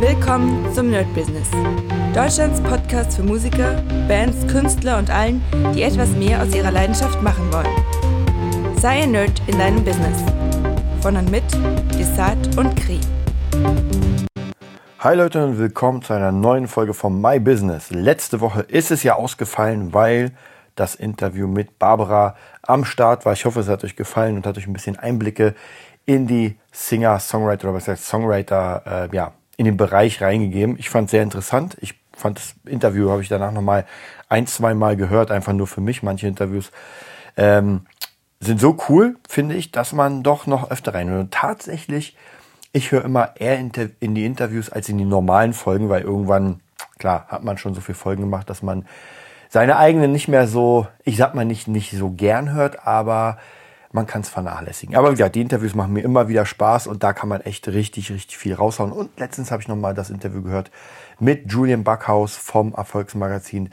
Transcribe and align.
Willkommen 0.00 0.70
zum 0.74 0.90
Nerd 0.90 1.06
Business. 1.14 1.48
Deutschlands 2.14 2.60
Podcast 2.60 3.16
für 3.16 3.22
Musiker, 3.22 3.82
Bands, 4.06 4.46
Künstler 4.46 4.98
und 4.98 5.08
allen, 5.08 5.42
die 5.74 5.84
etwas 5.84 6.10
mehr 6.10 6.42
aus 6.42 6.54
ihrer 6.54 6.70
Leidenschaft 6.70 7.22
machen 7.22 7.50
wollen. 7.50 8.76
Sei 8.78 9.04
ein 9.04 9.12
Nerd 9.12 9.40
in 9.46 9.58
deinem 9.58 9.82
Business. 9.82 10.22
Von 11.00 11.16
und 11.16 11.30
mit 11.30 11.44
Desart 11.98 12.58
und 12.58 12.76
Kri. 12.76 13.00
Hi 14.98 15.16
Leute 15.16 15.42
und 15.42 15.58
willkommen 15.58 16.02
zu 16.02 16.12
einer 16.12 16.30
neuen 16.30 16.68
Folge 16.68 16.92
von 16.92 17.18
My 17.18 17.40
Business. 17.40 17.88
Letzte 17.88 18.42
Woche 18.42 18.60
ist 18.68 18.90
es 18.90 19.02
ja 19.02 19.14
ausgefallen, 19.14 19.94
weil 19.94 20.32
das 20.74 20.94
Interview 20.94 21.46
mit 21.46 21.78
Barbara 21.78 22.36
am 22.60 22.84
Start 22.84 23.24
war. 23.24 23.32
Ich 23.32 23.46
hoffe, 23.46 23.60
es 23.60 23.68
hat 23.68 23.82
euch 23.82 23.96
gefallen 23.96 24.36
und 24.36 24.46
hat 24.46 24.58
euch 24.58 24.66
ein 24.66 24.74
bisschen 24.74 24.98
Einblicke 24.98 25.54
in 26.04 26.26
die 26.26 26.58
Singer, 26.70 27.18
Songwriter 27.18 27.68
oder 27.68 27.78
was 27.78 27.88
heißt 27.88 28.04
Songwriter, 28.06 29.08
äh, 29.10 29.16
ja, 29.16 29.32
in 29.56 29.64
den 29.64 29.76
Bereich 29.76 30.20
reingegeben. 30.20 30.78
Ich 30.78 30.90
fand 30.90 31.10
sehr 31.10 31.22
interessant. 31.22 31.76
Ich 31.80 31.94
fand 32.16 32.38
das 32.38 32.54
Interview, 32.64 33.10
habe 33.10 33.22
ich 33.22 33.28
danach 33.28 33.52
nochmal 33.52 33.86
ein, 34.28 34.46
zwei 34.46 34.74
Mal 34.74 34.96
gehört, 34.96 35.30
einfach 35.30 35.52
nur 35.52 35.66
für 35.66 35.80
mich. 35.80 36.02
Manche 36.02 36.26
Interviews 36.26 36.72
ähm, 37.36 37.86
sind 38.40 38.60
so 38.60 38.76
cool, 38.88 39.16
finde 39.28 39.54
ich, 39.54 39.72
dass 39.72 39.92
man 39.92 40.22
doch 40.22 40.46
noch 40.46 40.70
öfter 40.70 40.94
rein. 40.94 41.12
Und 41.12 41.32
tatsächlich, 41.32 42.16
ich 42.72 42.92
höre 42.92 43.04
immer 43.04 43.36
eher 43.36 43.58
in 43.58 44.14
die 44.14 44.26
Interviews 44.26 44.70
als 44.70 44.88
in 44.88 44.98
die 44.98 45.04
normalen 45.04 45.52
Folgen, 45.52 45.88
weil 45.88 46.02
irgendwann, 46.02 46.60
klar, 46.98 47.26
hat 47.28 47.44
man 47.44 47.58
schon 47.58 47.74
so 47.74 47.80
viele 47.80 47.96
Folgen 47.96 48.22
gemacht, 48.22 48.50
dass 48.50 48.62
man 48.62 48.86
seine 49.48 49.76
eigenen 49.76 50.12
nicht 50.12 50.28
mehr 50.28 50.46
so, 50.46 50.86
ich 51.04 51.16
sag 51.16 51.34
mal 51.34 51.44
nicht, 51.44 51.68
nicht 51.68 51.92
so 51.92 52.10
gern 52.10 52.52
hört, 52.52 52.86
aber 52.86 53.38
man 53.92 54.06
kann 54.06 54.22
es 54.22 54.28
vernachlässigen. 54.28 54.96
Aber 54.96 55.12
ja, 55.14 55.28
die 55.28 55.40
Interviews 55.40 55.74
machen 55.74 55.92
mir 55.92 56.02
immer 56.02 56.28
wieder 56.28 56.46
Spaß 56.46 56.86
und 56.86 57.02
da 57.02 57.12
kann 57.12 57.28
man 57.28 57.40
echt 57.40 57.68
richtig, 57.68 58.10
richtig 58.10 58.36
viel 58.36 58.54
raushauen. 58.54 58.92
Und 58.92 59.18
letztens 59.18 59.50
habe 59.50 59.62
ich 59.62 59.68
nochmal 59.68 59.94
das 59.94 60.10
Interview 60.10 60.42
gehört 60.42 60.70
mit 61.18 61.50
Julian 61.50 61.84
Backhaus 61.84 62.36
vom 62.36 62.74
Erfolgsmagazin. 62.74 63.70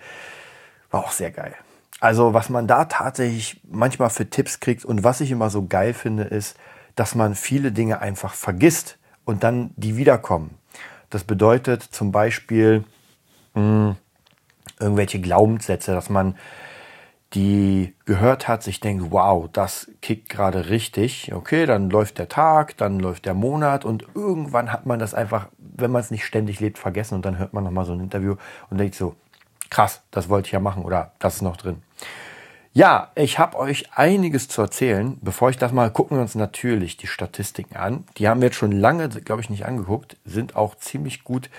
War 0.92 1.02
auch 1.02 1.12
sehr 1.12 1.32
geil. 1.32 1.56
Also 2.00 2.34
was 2.34 2.50
man 2.50 2.68
da 2.68 2.86
tatsächlich 2.86 3.62
manchmal 3.70 4.10
für 4.10 4.30
Tipps 4.30 4.60
kriegt 4.60 4.84
und 4.86 5.04
was 5.04 5.22
ich 5.22 5.32
immer 5.32 5.50
so 5.50 5.66
geil 5.66 5.94
finde, 5.94 6.24
ist, 6.24 6.58
dass 6.96 7.16
man 7.16 7.36
viele 7.36 7.72
Dinge 7.72 8.00
einfach 8.00 8.34
vergisst 8.34 8.98
und 9.26 9.44
dann 9.44 9.72
die 9.78 9.98
wiederkommen. 9.98 10.58
Das 11.10 11.24
bedeutet 11.24 11.82
zum 11.82 12.12
Beispiel 12.12 12.84
mh, 13.54 13.62
hm, 13.62 13.96
irgendwelche 14.80 15.20
Glaubenssätze, 15.20 15.94
dass 15.94 16.10
man 16.10 16.36
die 17.34 17.96
gehört 18.06 18.48
hat, 18.48 18.62
sich 18.62 18.80
denkt, 18.80 19.08
wow, 19.10 19.50
das 19.52 19.90
kickt 20.02 20.30
gerade 20.30 20.70
richtig. 20.70 21.34
Okay, 21.34 21.66
dann 21.66 21.90
läuft 21.90 22.20
der 22.20 22.30
Tag, 22.30 22.78
dann 22.78 23.00
läuft 23.00 23.26
der 23.26 23.34
Monat 23.34 23.86
und 23.86 24.06
irgendwann 24.14 24.72
hat 24.72 24.86
man 24.86 25.00
das 25.00 25.14
einfach, 25.14 25.48
wenn 25.58 25.92
man 25.92 26.02
es 26.02 26.12
nicht 26.12 26.26
ständig 26.26 26.60
lebt, 26.60 26.78
vergessen 26.78 27.16
und 27.16 27.26
dann 27.26 27.40
hört 27.40 27.54
man 27.54 27.64
nochmal 27.64 27.86
so 27.86 27.94
ein 27.94 28.02
Interview 28.02 28.36
und 28.70 28.78
denkt 28.78 28.96
so, 28.96 29.16
krass, 29.70 30.04
das 30.12 30.30
wollte 30.30 30.48
ich 30.48 30.52
ja 30.52 30.60
machen 30.60 30.86
oder 30.86 31.12
das 31.20 31.36
ist 31.36 31.42
noch 31.42 31.58
drin. 31.58 31.82
Ja, 32.76 33.12
ich 33.14 33.38
habe 33.38 33.60
euch 33.60 33.86
einiges 33.94 34.48
zu 34.48 34.60
erzählen. 34.62 35.20
Bevor 35.22 35.52
ich 35.52 35.60
das 35.60 35.72
mal 35.72 35.92
gucken 35.92 36.18
wir 36.18 36.22
uns 36.24 36.34
natürlich 36.34 36.98
die 36.98 37.06
Statistiken 37.06 37.76
an. 37.76 38.04
Die 38.18 38.28
haben 38.28 38.42
wir 38.42 38.48
jetzt 38.48 38.58
schon 38.58 38.72
lange, 38.72 39.10
glaube 39.10 39.42
ich, 39.42 39.52
nicht 39.52 39.68
angeguckt, 39.68 40.18
sind 40.26 40.56
auch 40.56 40.74
ziemlich 40.74 41.24
gut 41.24 41.52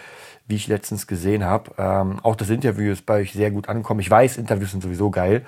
wie 0.47 0.57
ich 0.57 0.69
letztens 0.69 1.07
gesehen 1.07 1.45
habe. 1.45 1.73
Ähm, 1.79 2.21
auch 2.23 2.37
das 2.37 2.51
Interview 2.51 2.93
ist 2.93 3.07
bei 3.07 3.21
euch 3.21 3.33
sehr 3.33 3.51
gut 3.51 3.69
angekommen. 3.69 4.01
Ich 4.01 4.11
weiß, 4.11 4.37
Interviews 4.37 4.73
sind 4.73 4.83
sowieso 4.83 5.11
geil. 5.11 5.45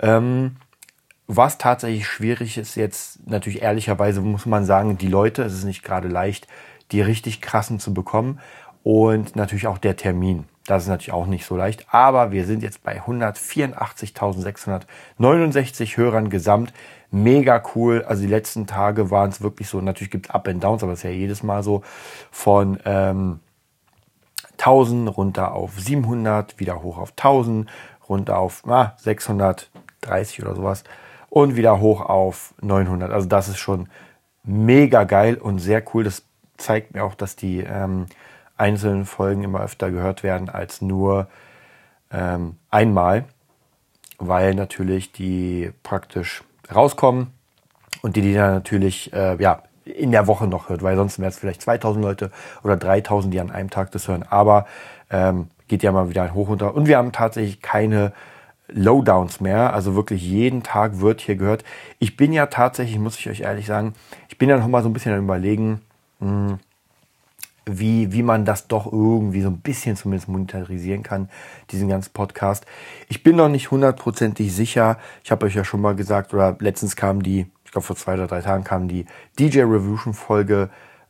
Ähm, 0.00 0.56
was 1.26 1.58
tatsächlich 1.58 2.06
schwierig 2.06 2.58
ist, 2.58 2.74
jetzt 2.74 3.26
natürlich 3.28 3.62
ehrlicherweise 3.62 4.20
muss 4.20 4.46
man 4.46 4.64
sagen, 4.64 4.98
die 4.98 5.08
Leute, 5.08 5.42
es 5.42 5.54
ist 5.54 5.64
nicht 5.64 5.82
gerade 5.82 6.08
leicht, 6.08 6.46
die 6.90 7.00
richtig 7.00 7.40
krassen 7.40 7.78
zu 7.78 7.94
bekommen. 7.94 8.40
Und 8.82 9.36
natürlich 9.36 9.68
auch 9.68 9.78
der 9.78 9.96
Termin. 9.96 10.44
Das 10.66 10.84
ist 10.84 10.88
natürlich 10.88 11.12
auch 11.12 11.26
nicht 11.26 11.44
so 11.46 11.56
leicht. 11.56 11.86
Aber 11.90 12.32
wir 12.32 12.46
sind 12.46 12.62
jetzt 12.62 12.82
bei 12.82 13.00
184.669 13.00 15.96
Hörern 15.96 16.30
gesamt. 16.30 16.72
Mega 17.10 17.62
cool. 17.74 18.04
Also 18.06 18.22
die 18.22 18.28
letzten 18.28 18.66
Tage 18.66 19.10
waren 19.10 19.30
es 19.30 19.40
wirklich 19.40 19.68
so. 19.68 19.80
Natürlich 19.80 20.10
gibt 20.10 20.26
es 20.26 20.34
Up 20.34 20.48
and 20.48 20.64
Downs, 20.64 20.82
aber 20.82 20.92
es 20.92 20.98
ist 21.00 21.04
ja 21.04 21.10
jedes 21.10 21.42
Mal 21.42 21.62
so 21.62 21.82
von 22.30 22.78
ähm, 22.84 23.40
1000, 24.64 25.16
runter 25.16 25.52
auf 25.52 25.78
700, 25.78 26.58
wieder 26.60 26.82
hoch 26.82 26.98
auf 26.98 27.10
1000, 27.10 27.68
runter 28.08 28.38
auf 28.38 28.62
ah, 28.68 28.94
630 28.98 30.42
oder 30.42 30.54
sowas 30.54 30.84
und 31.28 31.56
wieder 31.56 31.80
hoch 31.80 32.00
auf 32.00 32.54
900. 32.60 33.10
Also 33.10 33.26
das 33.26 33.48
ist 33.48 33.58
schon 33.58 33.88
mega 34.44 35.04
geil 35.04 35.36
und 35.36 35.58
sehr 35.58 35.82
cool. 35.92 36.04
Das 36.04 36.24
zeigt 36.56 36.94
mir 36.94 37.04
auch, 37.04 37.14
dass 37.14 37.36
die 37.36 37.60
ähm, 37.60 38.06
einzelnen 38.56 39.04
Folgen 39.04 39.42
immer 39.42 39.60
öfter 39.60 39.90
gehört 39.90 40.22
werden 40.22 40.48
als 40.48 40.82
nur 40.82 41.28
ähm, 42.12 42.56
einmal, 42.70 43.24
weil 44.18 44.54
natürlich 44.54 45.12
die 45.12 45.72
praktisch 45.82 46.44
rauskommen 46.72 47.32
und 48.02 48.16
die, 48.16 48.22
die 48.22 48.34
dann 48.34 48.54
natürlich 48.54 49.12
äh, 49.12 49.36
ja, 49.42 49.62
in 49.84 50.12
der 50.12 50.26
Woche 50.26 50.46
noch 50.46 50.68
hört, 50.68 50.82
weil 50.82 50.96
sonst 50.96 51.18
wäre 51.18 51.30
es 51.30 51.38
vielleicht 51.38 51.62
2000 51.62 52.04
Leute 52.04 52.30
oder 52.62 52.76
3000, 52.76 53.32
die 53.32 53.40
an 53.40 53.50
einem 53.50 53.70
Tag 53.70 53.90
das 53.92 54.08
hören. 54.08 54.24
Aber 54.28 54.66
ähm, 55.10 55.48
geht 55.68 55.82
ja 55.82 55.92
mal 55.92 56.08
wieder 56.08 56.32
hoch 56.34 56.48
runter. 56.48 56.74
Und 56.74 56.86
wir 56.86 56.98
haben 56.98 57.12
tatsächlich 57.12 57.62
keine 57.62 58.12
Lowdowns 58.68 59.40
mehr. 59.40 59.72
Also 59.74 59.94
wirklich 59.94 60.22
jeden 60.22 60.62
Tag 60.62 61.00
wird 61.00 61.20
hier 61.20 61.36
gehört. 61.36 61.64
Ich 61.98 62.16
bin 62.16 62.32
ja 62.32 62.46
tatsächlich, 62.46 62.98
muss 62.98 63.18
ich 63.18 63.28
euch 63.28 63.40
ehrlich 63.40 63.66
sagen, 63.66 63.94
ich 64.28 64.38
bin 64.38 64.48
ja 64.48 64.58
noch 64.58 64.68
mal 64.68 64.82
so 64.82 64.88
ein 64.88 64.92
bisschen 64.92 65.14
am 65.14 65.24
überlegen, 65.24 65.80
mh, 66.20 66.28
hm, 66.28 66.58
wie, 67.64 68.12
wie 68.12 68.22
man 68.22 68.44
das 68.44 68.66
doch 68.66 68.86
irgendwie 68.92 69.40
so 69.40 69.48
ein 69.48 69.58
bisschen 69.58 69.96
zumindest 69.96 70.28
monetarisieren 70.28 71.04
kann, 71.04 71.28
diesen 71.70 71.88
ganzen 71.88 72.12
Podcast. 72.12 72.66
Ich 73.08 73.22
bin 73.22 73.36
noch 73.36 73.48
nicht 73.48 73.70
hundertprozentig 73.70 74.52
sicher. 74.52 74.98
Ich 75.22 75.30
habe 75.30 75.46
euch 75.46 75.54
ja 75.54 75.64
schon 75.64 75.80
mal 75.80 75.94
gesagt, 75.94 76.34
oder 76.34 76.56
letztens 76.58 76.96
kam 76.96 77.22
die 77.22 77.46
ich 77.72 77.74
glaube 77.74 77.86
vor 77.86 77.96
zwei 77.96 78.12
oder 78.12 78.26
drei 78.26 78.42
Tagen 78.42 78.64
kam 78.64 78.86
die 78.86 79.06
DJ 79.38 79.60
Revolution 79.60 80.12
Folge. 80.12 80.68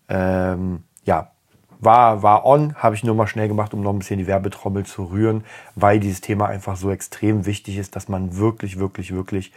Ähm, 0.09 0.85
ja, 1.03 1.33
war, 1.81 2.23
war 2.23 2.47
on, 2.47 2.77
habe 2.77 2.95
ich 2.95 3.03
nur 3.03 3.17
mal 3.17 3.27
schnell 3.27 3.49
gemacht, 3.49 3.75
um 3.75 3.81
noch 3.81 3.93
ein 3.93 3.99
bisschen 3.99 4.21
die 4.21 4.29
Werbetrommel 4.29 4.87
zu 4.87 5.07
rühren, 5.07 5.43
weil 5.75 5.99
dieses 5.99 6.21
Thema 6.21 6.47
einfach 6.47 6.77
so 6.77 6.93
extrem 6.93 7.47
wichtig 7.47 7.79
ist, 7.79 7.97
dass 7.97 8.09
man 8.09 8.37
wirklich, 8.37 8.79
wirklich, 8.79 9.13
wirklich 9.13 9.53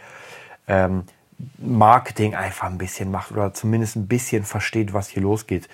ähm, 0.66 1.04
Marketing 1.58 2.34
einfach 2.34 2.66
ein 2.66 2.78
bisschen 2.78 3.10
macht 3.10 3.32
oder 3.32 3.52
zumindest 3.52 3.96
ein 3.96 4.06
bisschen 4.06 4.44
versteht, 4.44 4.92
was 4.92 5.08
hier 5.08 5.22
losgeht. 5.22 5.68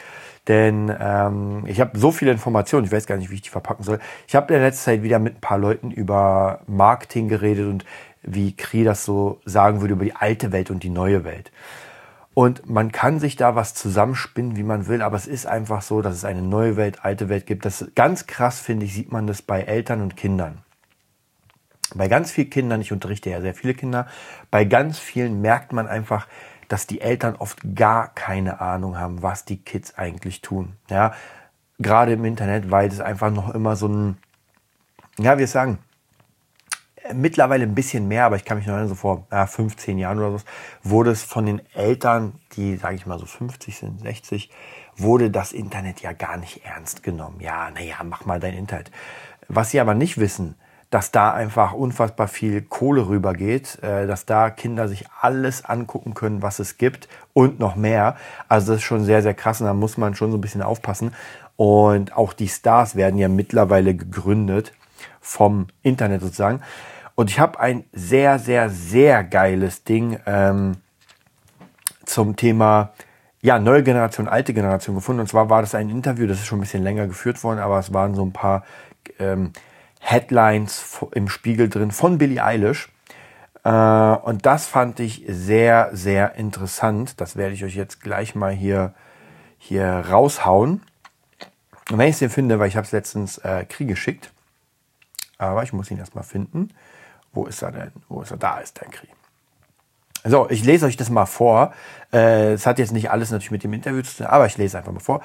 Denn 0.48 0.94
ähm, 0.98 1.64
ich 1.66 1.80
habe 1.80 1.96
so 1.96 2.10
viele 2.10 2.32
Informationen, 2.32 2.84
ich 2.84 2.92
weiß 2.92 3.06
gar 3.06 3.16
nicht, 3.16 3.30
wie 3.30 3.36
ich 3.36 3.42
die 3.42 3.48
verpacken 3.48 3.84
soll. 3.84 4.00
Ich 4.26 4.34
habe 4.34 4.52
in 4.52 4.60
der 4.60 4.68
letzten 4.68 4.84
Zeit 4.84 5.02
wieder 5.02 5.18
mit 5.18 5.36
ein 5.36 5.40
paar 5.40 5.58
Leuten 5.58 5.90
über 5.92 6.60
Marketing 6.66 7.28
geredet 7.28 7.68
und 7.68 7.84
wie 8.22 8.52
Kri 8.56 8.84
das 8.84 9.04
so 9.04 9.40
sagen 9.44 9.80
würde, 9.80 9.94
über 9.94 10.04
die 10.04 10.16
alte 10.16 10.52
Welt 10.52 10.70
und 10.70 10.82
die 10.82 10.90
neue 10.90 11.24
Welt. 11.24 11.52
Und 12.34 12.68
man 12.68 12.92
kann 12.92 13.20
sich 13.20 13.36
da 13.36 13.54
was 13.54 13.74
zusammenspinnen, 13.74 14.56
wie 14.56 14.62
man 14.62 14.88
will, 14.88 15.02
aber 15.02 15.16
es 15.16 15.26
ist 15.26 15.46
einfach 15.46 15.82
so, 15.82 16.00
dass 16.00 16.14
es 16.14 16.24
eine 16.24 16.42
neue 16.42 16.76
Welt, 16.76 17.04
alte 17.04 17.28
Welt 17.28 17.46
gibt. 17.46 17.64
Das 17.64 17.84
ganz 17.94 18.26
krass, 18.26 18.58
finde 18.58 18.86
ich, 18.86 18.94
sieht 18.94 19.12
man 19.12 19.26
das 19.26 19.42
bei 19.42 19.62
Eltern 19.62 20.00
und 20.00 20.16
Kindern. 20.16 20.58
Bei 21.94 22.08
ganz 22.08 22.30
vielen 22.30 22.50
Kindern, 22.50 22.80
ich 22.80 22.92
unterrichte 22.92 23.30
ja 23.30 23.41
sehr 23.41 23.54
viele 23.54 23.75
Kinder, 23.75 24.06
bei 24.50 24.64
ganz 24.64 24.98
vielen 24.98 25.41
merkt 25.41 25.72
man 25.72 25.86
einfach, 25.88 26.26
dass 26.69 26.86
die 26.86 27.00
Eltern 27.00 27.36
oft 27.36 27.58
gar 27.75 28.08
keine 28.14 28.60
Ahnung 28.60 28.98
haben, 28.98 29.22
was 29.22 29.44
die 29.44 29.58
Kids 29.58 29.98
eigentlich 29.98 30.41
tun. 30.41 30.72
Ja, 30.88 31.12
gerade 31.78 32.12
im 32.12 32.25
Internet, 32.25 32.70
weil 32.70 32.88
es 32.88 33.00
einfach 33.00 33.30
noch 33.30 33.54
immer 33.54 33.76
so 33.76 33.88
ein, 33.88 34.16
ja, 35.19 35.36
wir 35.38 35.47
sagen, 35.47 35.78
mittlerweile 37.12 37.64
ein 37.64 37.75
bisschen 37.75 38.09
mehr, 38.09 38.24
aber 38.24 38.36
ich 38.36 38.44
kann 38.44 38.59
mich 38.59 38.66
noch 38.66 38.74
erinnern, 38.74 38.88
so 38.88 38.94
vor 38.94 39.26
ja, 39.30 39.47
15 39.47 39.98
Jahren 39.98 40.19
oder 40.19 40.38
so, 40.38 40.44
wurde 40.82 41.10
es 41.10 41.22
von 41.22 41.47
den 41.47 41.60
Eltern, 41.74 42.41
die, 42.53 42.76
sage 42.76 42.94
ich 42.94 43.06
mal, 43.06 43.19
so 43.19 43.26
50 43.26 43.76
sind, 43.76 44.00
60, 44.00 44.50
wurde 44.97 45.30
das 45.30 45.53
Internet 45.53 46.00
ja 46.00 46.12
gar 46.12 46.36
nicht 46.36 46.65
ernst 46.65 47.03
genommen. 47.03 47.41
Ja, 47.41 47.71
naja, 47.71 47.97
mach 48.04 48.24
mal 48.24 48.41
dein 48.41 48.54
Internet. 48.54 48.91
Was 49.48 49.71
sie 49.71 49.80
aber 49.80 49.94
nicht 49.94 50.18
wissen, 50.18 50.54
dass 50.92 51.10
da 51.10 51.33
einfach 51.33 51.72
unfassbar 51.72 52.28
viel 52.28 52.60
Kohle 52.60 53.09
rübergeht, 53.09 53.83
äh, 53.83 54.06
dass 54.06 54.27
da 54.27 54.50
Kinder 54.50 54.89
sich 54.89 55.06
alles 55.22 55.65
angucken 55.65 56.12
können, 56.12 56.42
was 56.42 56.59
es 56.59 56.77
gibt 56.77 57.09
und 57.33 57.59
noch 57.59 57.77
mehr. 57.77 58.16
Also 58.47 58.72
das 58.72 58.83
ist 58.83 58.84
schon 58.84 59.03
sehr, 59.03 59.22
sehr 59.22 59.33
krass 59.33 59.62
und 59.62 59.66
da 59.66 59.72
muss 59.72 59.97
man 59.97 60.15
schon 60.15 60.30
so 60.30 60.36
ein 60.36 60.42
bisschen 60.42 60.60
aufpassen. 60.60 61.15
Und 61.56 62.15
auch 62.15 62.34
die 62.34 62.48
Stars 62.48 62.94
werden 62.94 63.16
ja 63.16 63.28
mittlerweile 63.28 63.94
gegründet 63.94 64.74
vom 65.22 65.68
Internet 65.80 66.21
sozusagen. 66.21 66.60
Und 67.15 67.30
ich 67.30 67.41
habe 67.41 67.59
ein 67.59 67.84
sehr, 67.94 68.39
sehr, 68.39 68.68
sehr 68.68 69.24
geiles 69.24 69.84
Ding 69.84 70.18
ähm, 70.27 70.77
zum 72.04 72.36
Thema 72.36 72.92
ja, 73.41 73.59
neue 73.59 73.83
Generation, 73.83 74.28
alte 74.28 74.53
Generation 74.53 74.94
gefunden. 74.94 75.21
Und 75.21 75.28
zwar 75.28 75.48
war 75.48 75.62
das 75.62 75.74
ein 75.74 75.89
Interview, 75.89 76.27
das 76.27 76.41
ist 76.41 76.47
schon 76.47 76.59
ein 76.59 76.62
bisschen 76.62 76.83
länger 76.83 77.06
geführt 77.06 77.42
worden, 77.42 77.60
aber 77.60 77.78
es 77.78 77.94
waren 77.94 78.15
so 78.15 78.22
ein 78.22 78.33
paar 78.34 78.65
ähm, 79.18 79.53
Headlines 80.03 81.01
im 81.13 81.28
Spiegel 81.28 81.69
drin 81.69 81.93
von 81.93 82.19
Billie 82.19 82.45
Eilish. 82.45 82.91
Äh, 83.65 83.71
und 83.71 84.45
das 84.45 84.66
fand 84.66 85.01
ich 85.01 85.25
sehr, 85.28 85.91
sehr 85.93 86.34
interessant. 86.34 87.21
Das 87.21 87.37
werde 87.37 87.54
ich 87.54 87.65
euch 87.65 87.77
jetzt 87.77 88.03
gleich 88.03 88.34
mal 88.34 88.53
hier, 88.53 88.93
hier 89.59 89.87
raushauen. 89.87 90.83
Und 91.91 91.99
wenn 91.99 92.09
ich 92.09 92.15
es 92.15 92.19
den 92.19 92.31
finde, 92.31 92.59
weil 92.59 92.69
ich 92.69 92.77
habe 92.77 92.84
es 92.84 92.93
letztens 92.93 93.39
äh, 93.39 93.65
Krieg 93.65 93.89
geschickt, 93.89 94.33
aber 95.39 95.63
ich 95.63 95.72
muss 95.72 95.91
ihn 95.91 95.99
erstmal 95.99 96.25
finden. 96.25 96.71
Wo 97.33 97.47
ist 97.47 97.63
er 97.63 97.72
denn? 97.72 97.93
Wo 98.09 98.22
ist 98.22 98.31
er? 98.31 98.37
Da 98.37 98.59
ist 98.59 98.81
der 98.81 98.89
Krieg. 98.89 99.10
So, 100.25 100.49
ich 100.51 100.65
lese 100.65 100.87
euch 100.87 100.97
das 100.97 101.10
mal 101.10 101.27
vor. 101.27 101.72
Äh, 102.13 102.53
es 102.53 102.66
hat 102.66 102.78
jetzt 102.78 102.93
nicht 102.93 103.10
alles 103.10 103.31
natürlich 103.31 103.51
mit 103.51 103.65
dem 103.65 103.72
Interview 103.72 104.03
zu 104.03 104.19
tun, 104.19 104.27
aber 104.27 104.47
ich 104.47 104.57
lese 104.57 104.78
einfach 104.78 104.93
mal 104.93 105.01
vor. 105.01 105.22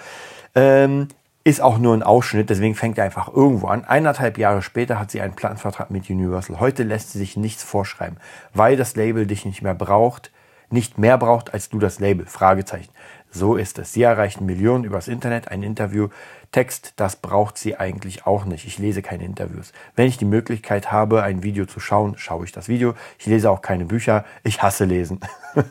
Ähm, 0.55 1.07
ist 1.43 1.61
auch 1.61 1.77
nur 1.77 1.93
ein 1.93 2.03
Ausschnitt, 2.03 2.49
deswegen 2.49 2.75
fängt 2.75 2.97
er 2.97 3.05
einfach 3.05 3.33
irgendwo 3.33 3.67
an. 3.67 3.85
Eineinhalb 3.85 4.37
Jahre 4.37 4.61
später 4.61 4.99
hat 4.99 5.11
sie 5.11 5.21
einen 5.21 5.35
Plattenvertrag 5.35 5.91
mit 5.91 6.09
Universal. 6.09 6.59
Heute 6.59 6.83
lässt 6.83 7.11
sie 7.11 7.19
sich 7.19 7.37
nichts 7.37 7.63
vorschreiben, 7.63 8.17
weil 8.53 8.75
das 8.75 8.95
Label 8.95 9.25
dich 9.25 9.45
nicht 9.45 9.61
mehr 9.61 9.75
braucht, 9.75 10.31
nicht 10.69 10.97
mehr 10.97 11.17
braucht 11.17 11.53
als 11.53 11.69
du 11.69 11.79
das 11.79 11.99
Label. 11.99 12.25
Fragezeichen. 12.25 12.91
So 13.31 13.55
ist 13.55 13.77
es. 13.79 13.93
Sie 13.93 14.03
erreichen 14.03 14.45
Millionen 14.45 14.83
übers 14.83 15.07
Internet, 15.07 15.49
ein 15.49 15.63
Interview, 15.63 16.09
Text, 16.51 16.93
das 16.95 17.17
braucht 17.17 17.57
sie 17.57 17.75
eigentlich 17.75 18.25
auch 18.25 18.45
nicht. 18.45 18.65
Ich 18.65 18.77
lese 18.77 19.01
keine 19.01 19.25
Interviews. 19.25 19.73
Wenn 19.95 20.07
ich 20.07 20.17
die 20.17 20.25
Möglichkeit 20.25 20.91
habe, 20.91 21.23
ein 21.23 21.43
Video 21.43 21.65
zu 21.65 21.79
schauen, 21.79 22.17
schaue 22.17 22.45
ich 22.45 22.51
das 22.51 22.69
Video. 22.69 22.93
Ich 23.19 23.25
lese 23.25 23.51
auch 23.51 23.61
keine 23.61 23.85
Bücher. 23.85 24.25
Ich 24.43 24.61
hasse 24.61 24.85
lesen. 24.85 25.19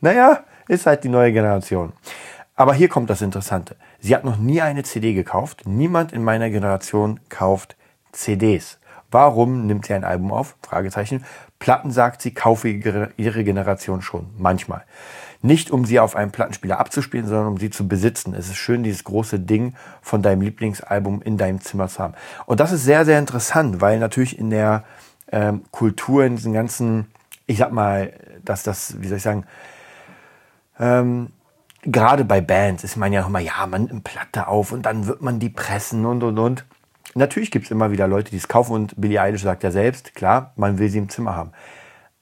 naja, 0.00 0.44
ist 0.68 0.86
halt 0.86 1.04
die 1.04 1.08
neue 1.08 1.32
Generation. 1.32 1.92
Aber 2.56 2.72
hier 2.72 2.88
kommt 2.88 3.10
das 3.10 3.20
Interessante. 3.20 3.76
Sie 4.00 4.14
hat 4.14 4.24
noch 4.24 4.38
nie 4.38 4.62
eine 4.62 4.82
CD 4.82 5.12
gekauft. 5.12 5.62
Niemand 5.66 6.12
in 6.12 6.24
meiner 6.24 6.48
Generation 6.48 7.20
kauft 7.28 7.76
CDs. 8.12 8.78
Warum 9.10 9.66
nimmt 9.66 9.86
sie 9.86 9.92
ein 9.92 10.04
Album 10.04 10.32
auf? 10.32 10.56
Fragezeichen. 10.62 11.24
Platten 11.58 11.90
sagt 11.90 12.22
sie, 12.22 12.32
kaufe 12.32 12.68
ihre 12.68 13.44
Generation 13.44 14.02
schon. 14.02 14.26
Manchmal. 14.38 14.84
Nicht 15.42 15.70
um 15.70 15.84
sie 15.84 16.00
auf 16.00 16.16
einem 16.16 16.32
Plattenspieler 16.32 16.80
abzuspielen, 16.80 17.26
sondern 17.26 17.48
um 17.48 17.58
sie 17.58 17.70
zu 17.70 17.86
besitzen. 17.86 18.34
Es 18.34 18.48
ist 18.48 18.56
schön, 18.56 18.82
dieses 18.82 19.04
große 19.04 19.38
Ding 19.38 19.74
von 20.00 20.22
deinem 20.22 20.40
Lieblingsalbum 20.40 21.22
in 21.22 21.36
deinem 21.36 21.60
Zimmer 21.60 21.88
zu 21.88 22.02
haben. 22.02 22.14
Und 22.46 22.58
das 22.58 22.72
ist 22.72 22.84
sehr, 22.84 23.04
sehr 23.04 23.18
interessant, 23.18 23.80
weil 23.80 23.98
natürlich 23.98 24.38
in 24.38 24.50
der 24.50 24.84
ähm, 25.30 25.62
Kultur, 25.70 26.24
in 26.24 26.36
diesen 26.36 26.52
ganzen, 26.52 27.06
ich 27.46 27.58
sag 27.58 27.70
mal, 27.70 28.14
dass 28.44 28.62
das, 28.62 29.00
wie 29.00 29.08
soll 29.08 29.18
ich 29.18 29.22
sagen, 29.22 29.44
ähm, 30.80 31.28
gerade 31.86 32.24
bei 32.24 32.40
Bands 32.40 32.84
ist 32.84 32.96
man 32.96 33.12
ja 33.12 33.28
mal, 33.28 33.42
ja, 33.42 33.66
man 33.66 33.84
nimmt 33.84 34.04
Platte 34.04 34.48
auf 34.48 34.72
und 34.72 34.82
dann 34.82 35.06
wird 35.06 35.22
man 35.22 35.38
die 35.38 35.48
pressen 35.48 36.04
und 36.04 36.22
und 36.22 36.38
und. 36.38 36.64
Natürlich 37.14 37.50
gibt 37.50 37.66
es 37.66 37.70
immer 37.70 37.90
wieder 37.90 38.06
Leute, 38.08 38.30
die 38.30 38.36
es 38.36 38.48
kaufen 38.48 38.72
und 38.72 38.94
Billie 39.00 39.20
Eilish 39.20 39.42
sagt 39.42 39.62
ja 39.62 39.70
selbst, 39.70 40.14
klar, 40.14 40.52
man 40.56 40.78
will 40.78 40.88
sie 40.88 40.98
im 40.98 41.08
Zimmer 41.08 41.34
haben. 41.34 41.52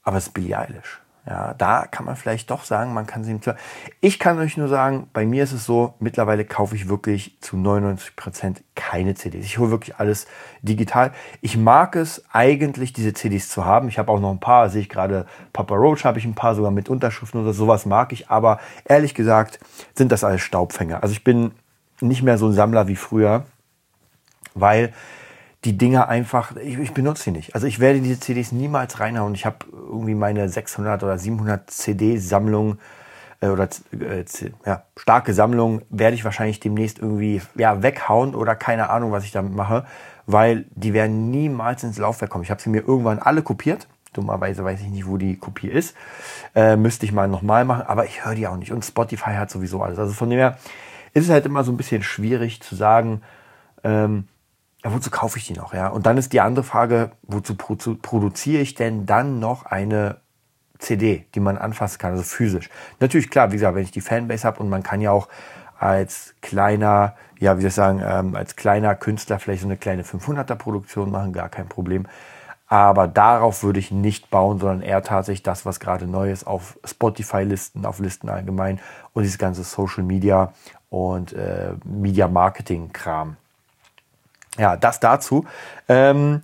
Aber 0.02 0.18
es 0.18 0.28
ist 0.28 0.34
Billie 0.34 0.56
Eilish. 0.56 1.00
Ja, 1.26 1.54
da 1.54 1.86
kann 1.86 2.04
man 2.04 2.16
vielleicht 2.16 2.50
doch 2.50 2.64
sagen, 2.64 2.92
man 2.92 3.06
kann 3.06 3.24
sie 3.24 3.30
im 3.30 3.40
Zimmer. 3.40 3.56
Ich 4.02 4.18
kann 4.18 4.38
euch 4.38 4.58
nur 4.58 4.68
sagen, 4.68 5.08
bei 5.14 5.24
mir 5.24 5.42
ist 5.44 5.52
es 5.52 5.64
so, 5.64 5.94
mittlerweile 5.98 6.44
kaufe 6.44 6.76
ich 6.76 6.90
wirklich 6.90 7.38
zu 7.40 7.56
99 7.56 8.14
Prozent 8.14 8.62
keine 8.74 9.14
CDs. 9.14 9.46
Ich 9.46 9.56
hole 9.56 9.70
wirklich 9.70 9.96
alles 9.96 10.26
digital. 10.60 11.12
Ich 11.40 11.56
mag 11.56 11.96
es 11.96 12.24
eigentlich, 12.30 12.92
diese 12.92 13.14
CDs 13.14 13.48
zu 13.48 13.64
haben. 13.64 13.88
Ich 13.88 13.98
habe 13.98 14.12
auch 14.12 14.20
noch 14.20 14.30
ein 14.30 14.40
paar, 14.40 14.68
sehe 14.68 14.82
ich 14.82 14.90
gerade, 14.90 15.24
Papa 15.54 15.74
Roach 15.74 16.04
habe 16.04 16.18
ich 16.18 16.26
ein 16.26 16.34
paar 16.34 16.54
sogar 16.54 16.70
mit 16.70 16.90
Unterschriften 16.90 17.40
oder 17.40 17.54
sowas 17.54 17.86
mag 17.86 18.12
ich. 18.12 18.28
Aber 18.28 18.60
ehrlich 18.84 19.14
gesagt 19.14 19.60
sind 19.94 20.12
das 20.12 20.24
alles 20.24 20.42
Staubfänger. 20.42 21.02
Also 21.02 21.12
ich 21.12 21.24
bin 21.24 21.52
nicht 22.02 22.22
mehr 22.22 22.36
so 22.36 22.46
ein 22.48 22.52
Sammler 22.52 22.86
wie 22.86 22.96
früher, 22.96 23.44
weil 24.54 24.92
die 25.64 25.78
Dinger 25.78 26.08
einfach, 26.08 26.56
ich, 26.56 26.78
ich 26.78 26.92
benutze 26.92 27.24
sie 27.24 27.30
nicht. 27.30 27.54
Also 27.54 27.66
ich 27.66 27.80
werde 27.80 28.00
diese 28.00 28.20
CDs 28.20 28.52
niemals 28.52 29.00
reinhauen. 29.00 29.34
Ich 29.34 29.46
habe 29.46 29.58
irgendwie 29.72 30.14
meine 30.14 30.48
600 30.48 31.02
oder 31.02 31.18
700 31.18 31.70
CD-Sammlung 31.70 32.78
äh, 33.40 33.48
oder 33.48 33.68
äh, 33.92 34.24
ja, 34.66 34.82
starke 34.96 35.32
Sammlung 35.32 35.82
werde 35.88 36.14
ich 36.14 36.24
wahrscheinlich 36.24 36.60
demnächst 36.60 36.98
irgendwie 36.98 37.40
ja, 37.54 37.82
weghauen 37.82 38.34
oder 38.34 38.54
keine 38.54 38.90
Ahnung, 38.90 39.12
was 39.12 39.24
ich 39.24 39.32
damit 39.32 39.54
mache, 39.54 39.86
weil 40.26 40.66
die 40.74 40.92
werden 40.92 41.30
niemals 41.30 41.82
ins 41.82 41.98
Laufwerk 41.98 42.30
kommen. 42.30 42.44
Ich 42.44 42.50
habe 42.50 42.60
sie 42.60 42.70
mir 42.70 42.82
irgendwann 42.86 43.18
alle 43.18 43.42
kopiert. 43.42 43.88
Dummerweise 44.12 44.62
weiß 44.64 44.80
ich 44.80 44.88
nicht, 44.88 45.06
wo 45.06 45.16
die 45.16 45.36
Kopie 45.36 45.68
ist. 45.68 45.96
Äh, 46.54 46.76
müsste 46.76 47.06
ich 47.06 47.12
mal 47.12 47.26
nochmal 47.26 47.64
machen, 47.64 47.84
aber 47.86 48.04
ich 48.04 48.24
höre 48.24 48.34
die 48.34 48.46
auch 48.46 48.56
nicht. 48.56 48.70
Und 48.70 48.84
Spotify 48.84 49.32
hat 49.32 49.50
sowieso 49.50 49.82
alles. 49.82 49.98
Also 49.98 50.12
von 50.12 50.30
dem 50.30 50.38
her 50.38 50.58
ist 51.14 51.24
es 51.24 51.30
halt 51.30 51.46
immer 51.46 51.64
so 51.64 51.72
ein 51.72 51.76
bisschen 51.76 52.02
schwierig 52.02 52.60
zu 52.60 52.76
sagen, 52.76 53.22
ähm, 53.82 54.28
ja, 54.84 54.92
wozu 54.92 55.10
kaufe 55.10 55.38
ich 55.38 55.46
die 55.46 55.54
noch? 55.54 55.72
Ja? 55.72 55.88
Und 55.88 56.04
dann 56.06 56.18
ist 56.18 56.32
die 56.32 56.40
andere 56.40 56.64
Frage, 56.64 57.12
wozu 57.22 57.54
produziere 57.56 58.60
ich 58.60 58.74
denn 58.74 59.06
dann 59.06 59.40
noch 59.40 59.64
eine 59.64 60.18
CD, 60.78 61.24
die 61.34 61.40
man 61.40 61.56
anfassen 61.56 61.98
kann, 61.98 62.12
also 62.12 62.22
physisch? 62.22 62.68
Natürlich, 63.00 63.30
klar, 63.30 63.50
wie 63.50 63.56
gesagt, 63.56 63.74
wenn 63.74 63.82
ich 63.82 63.92
die 63.92 64.02
Fanbase 64.02 64.46
habe 64.46 64.60
und 64.60 64.68
man 64.68 64.82
kann 64.82 65.00
ja 65.00 65.10
auch 65.10 65.28
als 65.78 66.34
kleiner, 66.42 67.16
ja, 67.38 67.56
wie 67.56 67.62
soll 67.62 67.68
ich 67.68 67.74
sagen, 67.74 68.02
ähm, 68.04 68.36
als 68.36 68.56
kleiner 68.56 68.94
Künstler 68.94 69.38
vielleicht 69.38 69.62
so 69.62 69.68
eine 69.68 69.78
kleine 69.78 70.02
500er 70.02 70.54
Produktion 70.54 71.10
machen, 71.10 71.32
gar 71.32 71.48
kein 71.48 71.68
Problem. 71.68 72.06
Aber 72.66 73.08
darauf 73.08 73.62
würde 73.62 73.78
ich 73.78 73.90
nicht 73.90 74.30
bauen, 74.30 74.58
sondern 74.58 74.82
eher 74.82 75.02
tatsächlich 75.02 75.42
das, 75.42 75.64
was 75.64 75.80
gerade 75.80 76.06
neu 76.06 76.30
ist, 76.30 76.46
auf 76.46 76.78
Spotify-Listen, 76.84 77.86
auf 77.86 78.00
Listen 78.00 78.28
allgemein 78.28 78.80
und 79.12 79.22
dieses 79.22 79.38
ganze 79.38 79.64
Social 79.64 80.02
Media 80.02 80.52
und 80.90 81.32
äh, 81.32 81.72
Media 81.84 82.28
Marketing-Kram. 82.28 83.36
Ja, 84.58 84.76
das 84.76 85.00
dazu. 85.00 85.46
Ähm, 85.88 86.40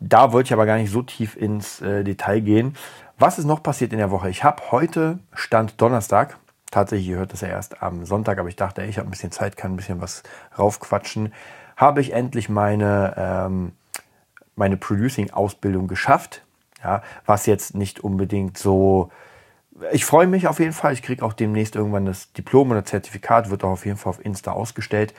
da 0.00 0.32
wollte 0.32 0.48
ich 0.48 0.52
aber 0.52 0.66
gar 0.66 0.76
nicht 0.76 0.92
so 0.92 1.02
tief 1.02 1.36
ins 1.36 1.80
äh, 1.80 2.04
Detail 2.04 2.40
gehen. 2.40 2.76
Was 3.18 3.38
ist 3.38 3.46
noch 3.46 3.62
passiert 3.62 3.92
in 3.92 3.98
der 3.98 4.10
Woche? 4.10 4.30
Ich 4.30 4.44
habe 4.44 4.62
heute, 4.70 5.18
Stand 5.34 5.80
Donnerstag, 5.80 6.36
tatsächlich, 6.70 7.08
ihr 7.08 7.16
hört 7.16 7.32
das 7.32 7.40
ja 7.40 7.48
erst 7.48 7.82
am 7.82 8.04
Sonntag, 8.04 8.38
aber 8.38 8.48
ich 8.48 8.56
dachte, 8.56 8.82
ich 8.84 8.98
habe 8.98 9.08
ein 9.08 9.10
bisschen 9.10 9.32
Zeit, 9.32 9.56
kann 9.56 9.72
ein 9.72 9.76
bisschen 9.76 10.00
was 10.00 10.22
raufquatschen, 10.56 11.32
habe 11.76 12.00
ich 12.00 12.12
endlich 12.12 12.48
meine, 12.48 13.14
ähm, 13.16 13.72
meine 14.54 14.76
Producing-Ausbildung 14.76 15.88
geschafft. 15.88 16.42
Ja, 16.84 17.02
was 17.26 17.46
jetzt 17.46 17.74
nicht 17.74 17.98
unbedingt 18.00 18.56
so 18.56 19.10
ich 19.92 20.04
freue 20.04 20.26
mich 20.26 20.48
auf 20.48 20.60
jeden 20.60 20.72
Fall. 20.72 20.92
Ich 20.92 21.02
kriege 21.02 21.24
auch 21.24 21.32
demnächst 21.32 21.76
irgendwann 21.76 22.06
das 22.06 22.32
Diplom 22.32 22.70
oder 22.70 22.84
Zertifikat, 22.84 23.50
wird 23.50 23.64
auch 23.64 23.70
auf 23.70 23.86
jeden 23.86 23.96
Fall 23.96 24.10
auf 24.10 24.24
Insta 24.24 24.52
ausgestellt. 24.52 25.14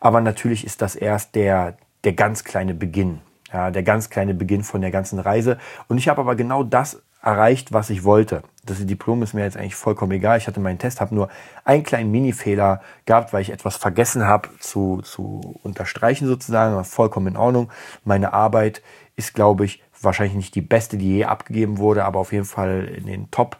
Aber 0.00 0.20
natürlich 0.20 0.64
ist 0.64 0.82
das 0.82 0.96
erst 0.96 1.34
der, 1.34 1.76
der 2.04 2.12
ganz 2.12 2.44
kleine 2.44 2.74
Beginn. 2.74 3.20
Ja, 3.52 3.70
der 3.70 3.84
ganz 3.84 4.10
kleine 4.10 4.34
Beginn 4.34 4.64
von 4.64 4.80
der 4.80 4.90
ganzen 4.90 5.20
Reise. 5.20 5.58
Und 5.86 5.98
ich 5.98 6.08
habe 6.08 6.20
aber 6.20 6.34
genau 6.34 6.64
das 6.64 7.02
erreicht, 7.22 7.72
was 7.72 7.88
ich 7.88 8.04
wollte. 8.04 8.42
Das 8.64 8.84
Diplom 8.84 9.22
ist 9.22 9.32
mir 9.32 9.44
jetzt 9.44 9.56
eigentlich 9.56 9.76
vollkommen 9.76 10.12
egal. 10.12 10.38
Ich 10.38 10.46
hatte 10.46 10.60
meinen 10.60 10.78
Test, 10.78 11.00
habe 11.00 11.14
nur 11.14 11.28
einen 11.64 11.84
kleinen 11.84 12.10
Mini-Fehler 12.10 12.82
gehabt, 13.06 13.32
weil 13.32 13.42
ich 13.42 13.50
etwas 13.50 13.76
vergessen 13.76 14.26
habe 14.26 14.48
zu, 14.58 15.02
zu 15.02 15.58
unterstreichen 15.62 16.26
sozusagen. 16.26 16.82
Vollkommen 16.84 17.28
in 17.28 17.36
Ordnung. 17.36 17.70
Meine 18.04 18.32
Arbeit 18.32 18.82
ist, 19.16 19.34
glaube 19.34 19.64
ich, 19.64 19.82
wahrscheinlich 20.00 20.36
nicht 20.36 20.54
die 20.54 20.60
beste, 20.60 20.98
die 20.98 21.16
je 21.16 21.24
abgegeben 21.24 21.78
wurde, 21.78 22.04
aber 22.04 22.18
auf 22.18 22.32
jeden 22.32 22.44
Fall 22.44 22.84
in 22.84 23.06
den 23.06 23.30
Top 23.30 23.56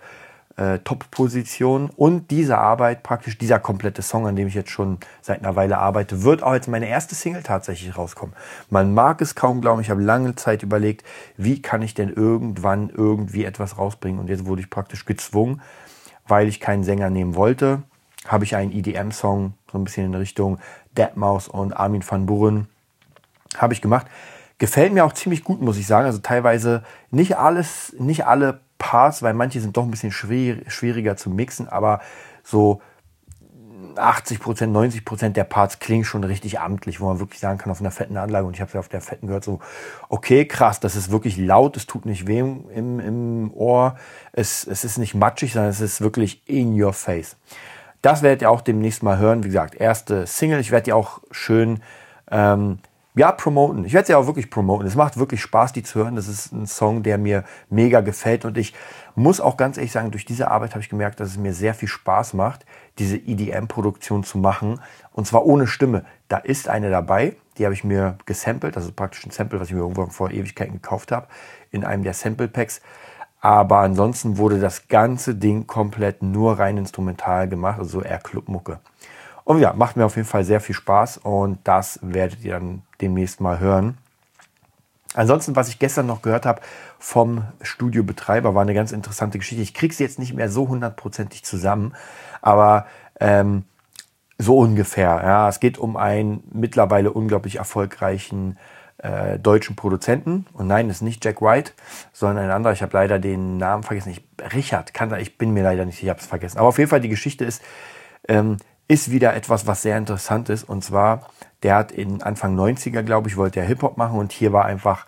äh, 0.57 0.79
Top-Position. 0.81 1.91
Und 1.97 2.31
diese 2.31 2.59
Arbeit, 2.59 3.03
praktisch 3.03 3.39
dieser 3.39 3.59
komplette 3.59 4.03
Song, 4.03 4.27
an 4.27 4.37
dem 4.37 4.49
ich 4.49 4.55
jetzt 4.55 4.71
schon 4.71 4.99
seit 5.21 5.41
einer 5.41 5.57
Weile 5.57 5.79
arbeite, 5.79 6.23
wird 6.23 6.43
auch 6.43 6.53
als 6.53 6.69
meine 6.69 6.89
erste 6.89 7.15
Single 7.15 7.43
tatsächlich 7.43 7.97
rauskommen. 7.97 8.35
Man 8.71 8.95
mag 8.95 9.21
es 9.21 9.35
kaum 9.35 9.61
glauben, 9.61 9.81
ich 9.81 9.91
habe 9.91 10.03
lange 10.03 10.35
Zeit 10.37 10.63
überlegt, 10.63 11.05
wie 11.37 11.61
kann 11.61 11.83
ich 11.83 11.95
denn 11.95 12.09
irgendwann 12.09 12.91
irgendwie 12.91 13.45
etwas 13.45 13.79
rausbringen. 13.79 14.21
Und 14.21 14.29
jetzt 14.29 14.47
wurde 14.47 14.63
ich 14.63 14.71
praktisch 14.71 15.05
gezwungen, 15.05 15.61
weil 16.27 16.49
ich 16.49 16.61
keinen 16.61 16.85
Sänger 16.85 17.11
nehmen 17.11 17.35
wollte, 17.35 17.83
habe 18.27 18.45
ich 18.45 18.57
einen 18.57 18.73
EDM-Song, 18.73 19.55
so 19.71 19.79
ein 19.79 19.85
bisschen 19.85 20.07
in 20.07 20.15
Richtung 20.15 20.59
Deadmau5 20.97 21.49
und 21.49 21.73
Armin 21.77 22.05
van 22.09 22.27
Buren, 22.27 22.69
habe 23.57 23.75
ich 23.75 23.83
gemacht. 23.83 24.07
Gefällt 24.59 24.93
mir 24.93 25.05
auch 25.05 25.13
ziemlich 25.13 25.43
gut, 25.45 25.61
muss 25.61 25.77
ich 25.77 25.87
sagen. 25.87 26.07
Also 26.07 26.19
teilweise 26.19 26.85
nicht 27.11 27.37
alles, 27.37 27.95
nicht 27.99 28.25
alle 28.27 28.61
Parts, 28.79 29.23
weil 29.23 29.35
manche 29.35 29.61
sind 29.61 29.77
doch 29.77 29.85
ein 29.85 29.91
bisschen 29.91 30.13
schwer, 30.13 30.59
schwieriger 30.69 31.17
zu 31.17 31.31
mixen, 31.31 31.69
aber 31.69 32.01
so 32.43 32.81
80 33.97 34.41
Prozent, 34.41 34.73
90 34.73 35.05
Prozent 35.05 35.37
der 35.37 35.45
Parts 35.45 35.79
klingen 35.79 36.05
schon 36.05 36.25
richtig 36.25 36.61
amtlich, 36.61 37.01
wo 37.01 37.07
man 37.07 37.21
wirklich 37.21 37.41
sagen 37.41 37.59
kann, 37.59 37.71
auf 37.71 37.81
einer 37.81 37.91
fetten 37.91 38.17
Anlage, 38.17 38.47
und 38.47 38.55
ich 38.55 38.61
habe 38.61 38.69
es 38.69 38.75
ja 38.75 38.81
auf 38.81 38.89
der 38.89 39.01
fetten 39.01 39.27
gehört, 39.27 39.45
so, 39.45 39.61
okay, 40.09 40.47
krass, 40.47 40.81
das 40.81 40.97
ist 40.97 41.11
wirklich 41.11 41.37
laut, 41.37 41.77
es 41.77 41.87
tut 41.87 42.07
nicht 42.07 42.27
weh 42.27 42.41
im, 42.41 43.01
im 43.01 43.53
Ohr, 43.55 43.97
es, 44.33 44.67
es 44.67 44.85
ist 44.85 44.99
nicht 44.99 45.15
matschig, 45.15 45.53
sondern 45.53 45.71
es 45.71 45.81
ist 45.81 46.01
wirklich 46.01 46.43
in 46.49 46.81
your 46.81 46.93
face. 46.93 47.37
Das 48.03 48.23
werdet 48.23 48.43
ihr 48.43 48.51
auch 48.51 48.61
demnächst 48.61 49.03
mal 49.03 49.17
hören. 49.17 49.45
Wie 49.45 49.49
gesagt, 49.49 49.75
erste 49.77 50.27
Single. 50.27 50.61
Ich 50.61 50.71
werde 50.71 50.85
die 50.85 50.93
auch 50.93 51.21
schön 51.31 51.81
ähm, 52.31 52.81
ja, 53.17 53.31
promoten. 53.31 53.85
Ich 53.85 53.93
werde 53.93 54.09
sie 54.09 54.15
auch 54.15 54.27
wirklich 54.27 54.51
promoten. 54.51 54.87
Es 54.89 54.97
macht 54.97 55.17
wirklich 55.17 55.41
Spaß, 55.41 55.73
die 55.73 55.85
zu 55.85 56.01
hören. 56.01 56.17
Das 56.17 56.27
ist 56.27 56.53
ein 56.53 56.67
Song, 56.67 57.05
der 57.05 57.17
mir 57.17 57.45
mega 57.71 58.01
gefällt. 58.01 58.45
Und 58.45 58.59
ich 58.59 58.75
muss 59.15 59.41
auch 59.41 59.57
ganz 59.57 59.77
ehrlich 59.77 59.93
sagen, 59.93 60.11
durch 60.11 60.25
diese 60.25 60.51
Arbeit 60.51 60.73
habe 60.73 60.81
ich 60.81 60.89
gemerkt, 60.89 61.21
dass 61.21 61.29
es 61.29 61.37
mir 61.37 61.53
sehr 61.53 61.75
viel 61.75 61.89
Spaß 61.89 62.35
macht, 62.35 62.67
diese 62.99 63.17
EDM-Produktion 63.17 64.25
zu 64.25 64.39
machen. 64.39 64.81
Und 65.13 65.29
zwar 65.29 65.47
ohne 65.47 65.69
Stimme. 65.69 66.05
Da 66.27 66.39
ist 66.39 66.69
eine 66.69 66.91
dabei, 66.91 67.37
die 67.57 67.65
habe 67.65 67.75
ich 67.75 67.85
mir 67.85 68.19
gesampelt. 68.27 68.75
Das 68.75 68.85
ist 68.85 68.97
praktisch 68.97 69.25
ein 69.25 69.31
Sample, 69.31 69.61
was 69.61 69.69
ich 69.69 69.75
mir 69.75 69.83
irgendwann 69.83 70.11
vor 70.11 70.33
Ewigkeiten 70.33 70.75
gekauft 70.75 71.13
habe, 71.13 71.29
in 71.71 71.85
einem 71.85 72.03
der 72.03 72.15
Sample 72.15 72.49
Packs. 72.49 72.81
Aber 73.41 73.79
ansonsten 73.79 74.39
wurde 74.39 74.59
das 74.59 74.89
ganze 74.89 75.37
Ding 75.37 75.69
komplett 75.69 76.23
nur 76.23 76.59
rein 76.59 76.79
instrumental 76.79 77.49
gemacht, 77.49 77.79
also 77.79 78.03
eher 78.03 78.19
Clubmucke. 78.19 78.81
Und 79.45 79.61
ja, 79.61 79.75
macht 79.75 79.97
mir 79.97 80.07
auf 80.07 80.17
jeden 80.17 80.29
Fall 80.29 80.45
sehr 80.45 80.61
viel 80.61 80.75
Spaß 80.75 81.19
und 81.19 81.59
das 81.65 81.99
werdet 82.03 82.43
ihr 82.45 82.55
dann 82.55 82.83
demnächst 83.01 83.41
mal 83.41 83.61
hören. 83.61 83.99
Ansonsten, 85.15 85.55
was 85.55 85.69
ich 85.69 85.79
gestern 85.79 86.07
noch 86.07 86.23
gehört 86.23 86.45
habe 86.45 86.61
vom 86.99 87.45
Studiobetreiber, 87.63 88.55
war 88.55 88.63
eine 88.63 88.75
ganz 88.75 88.91
interessante 88.91 89.39
Geschichte. 89.39 89.63
Ich 89.63 89.75
kriege 89.75 89.95
sie 89.95 90.03
jetzt 90.03 90.19
nicht 90.19 90.35
mehr 90.35 90.51
so 90.51 90.69
hundertprozentig 90.69 91.45
zusammen, 91.45 91.95
aber 92.43 92.87
ähm, 93.21 93.65
so 94.39 94.59
ungefähr. 94.59 95.21
Ja, 95.23 95.49
es 95.49 95.61
geht 95.61 95.79
um 95.79 95.97
einen 95.97 96.43
mittlerweile 96.53 97.13
unglaublich 97.13 97.57
erfolgreichen 97.57 98.59
äh, 98.99 99.39
deutschen 99.39 99.77
Produzenten. 99.77 100.47
Und 100.53 100.67
nein, 100.67 100.91
es 100.91 100.97
ist 100.97 101.03
nicht 101.03 101.25
Jack 101.25 101.41
White, 101.41 101.73
sondern 102.13 102.47
ein 102.47 102.51
anderer. 102.51 102.73
Ich 102.73 102.83
habe 102.83 102.97
leider 102.97 103.19
den 103.21 103.59
Namen 103.59 103.85
vergessen. 103.85 104.11
Ich, 104.11 104.25
Richard, 104.53 104.95
kann, 104.95 105.15
ich 105.21 105.39
bin 105.39 105.53
mir 105.53 105.63
leider 105.63 105.85
nicht, 105.85 106.03
ich 106.03 106.09
habe 106.09 106.21
es 106.21 106.27
vergessen. 106.27 106.59
Aber 106.59 106.69
auf 106.69 106.79
jeden 106.79 106.91
Fall, 106.91 107.01
die 107.01 107.09
Geschichte 107.09 107.45
ist, 107.45 107.63
ähm, 108.27 108.57
ist 108.89 109.11
wieder 109.11 109.35
etwas, 109.35 109.67
was 109.67 109.83
sehr 109.83 109.97
interessant 109.97 110.49
ist. 110.49 110.65
Und 110.65 110.85
zwar, 110.85 111.31
der 111.63 111.77
hat 111.77 111.93
in 111.93 112.23
Anfang 112.23 112.59
90er, 112.59 113.03
glaube 113.03 113.29
ich, 113.29 113.37
wollte 113.37 113.61
er 113.61 113.67
Hip-Hop 113.67 113.97
machen 113.97 114.19
und 114.19 114.33
hier 114.33 114.53
war 114.53 114.65
einfach 114.65 115.07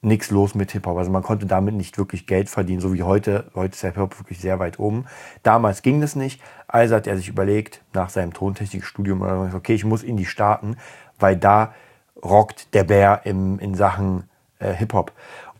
nichts 0.00 0.30
los 0.30 0.54
mit 0.54 0.70
Hip-Hop. 0.70 0.96
Also 0.96 1.10
man 1.10 1.22
konnte 1.22 1.46
damit 1.46 1.74
nicht 1.74 1.98
wirklich 1.98 2.26
Geld 2.26 2.48
verdienen, 2.48 2.80
so 2.80 2.94
wie 2.94 3.02
heute. 3.02 3.50
Heute 3.54 3.74
ist 3.74 3.82
der 3.82 3.90
Hip-Hop 3.90 4.18
wirklich 4.18 4.40
sehr 4.40 4.58
weit 4.58 4.78
oben. 4.78 5.06
Damals 5.42 5.82
ging 5.82 6.00
das 6.00 6.16
nicht. 6.16 6.40
Also 6.68 6.94
hat 6.94 7.06
er 7.06 7.16
sich 7.16 7.28
überlegt, 7.28 7.82
nach 7.92 8.10
seinem 8.10 8.32
Tontechnikstudium, 8.32 9.22
okay, 9.54 9.74
ich 9.74 9.84
muss 9.84 10.02
in 10.02 10.16
die 10.16 10.26
Staaten, 10.26 10.76
weil 11.18 11.36
da 11.36 11.74
rockt 12.22 12.74
der 12.74 12.84
Bär 12.84 13.22
im, 13.24 13.58
in 13.58 13.74
Sachen 13.74 14.28
äh, 14.58 14.72
Hip-Hop. 14.72 15.12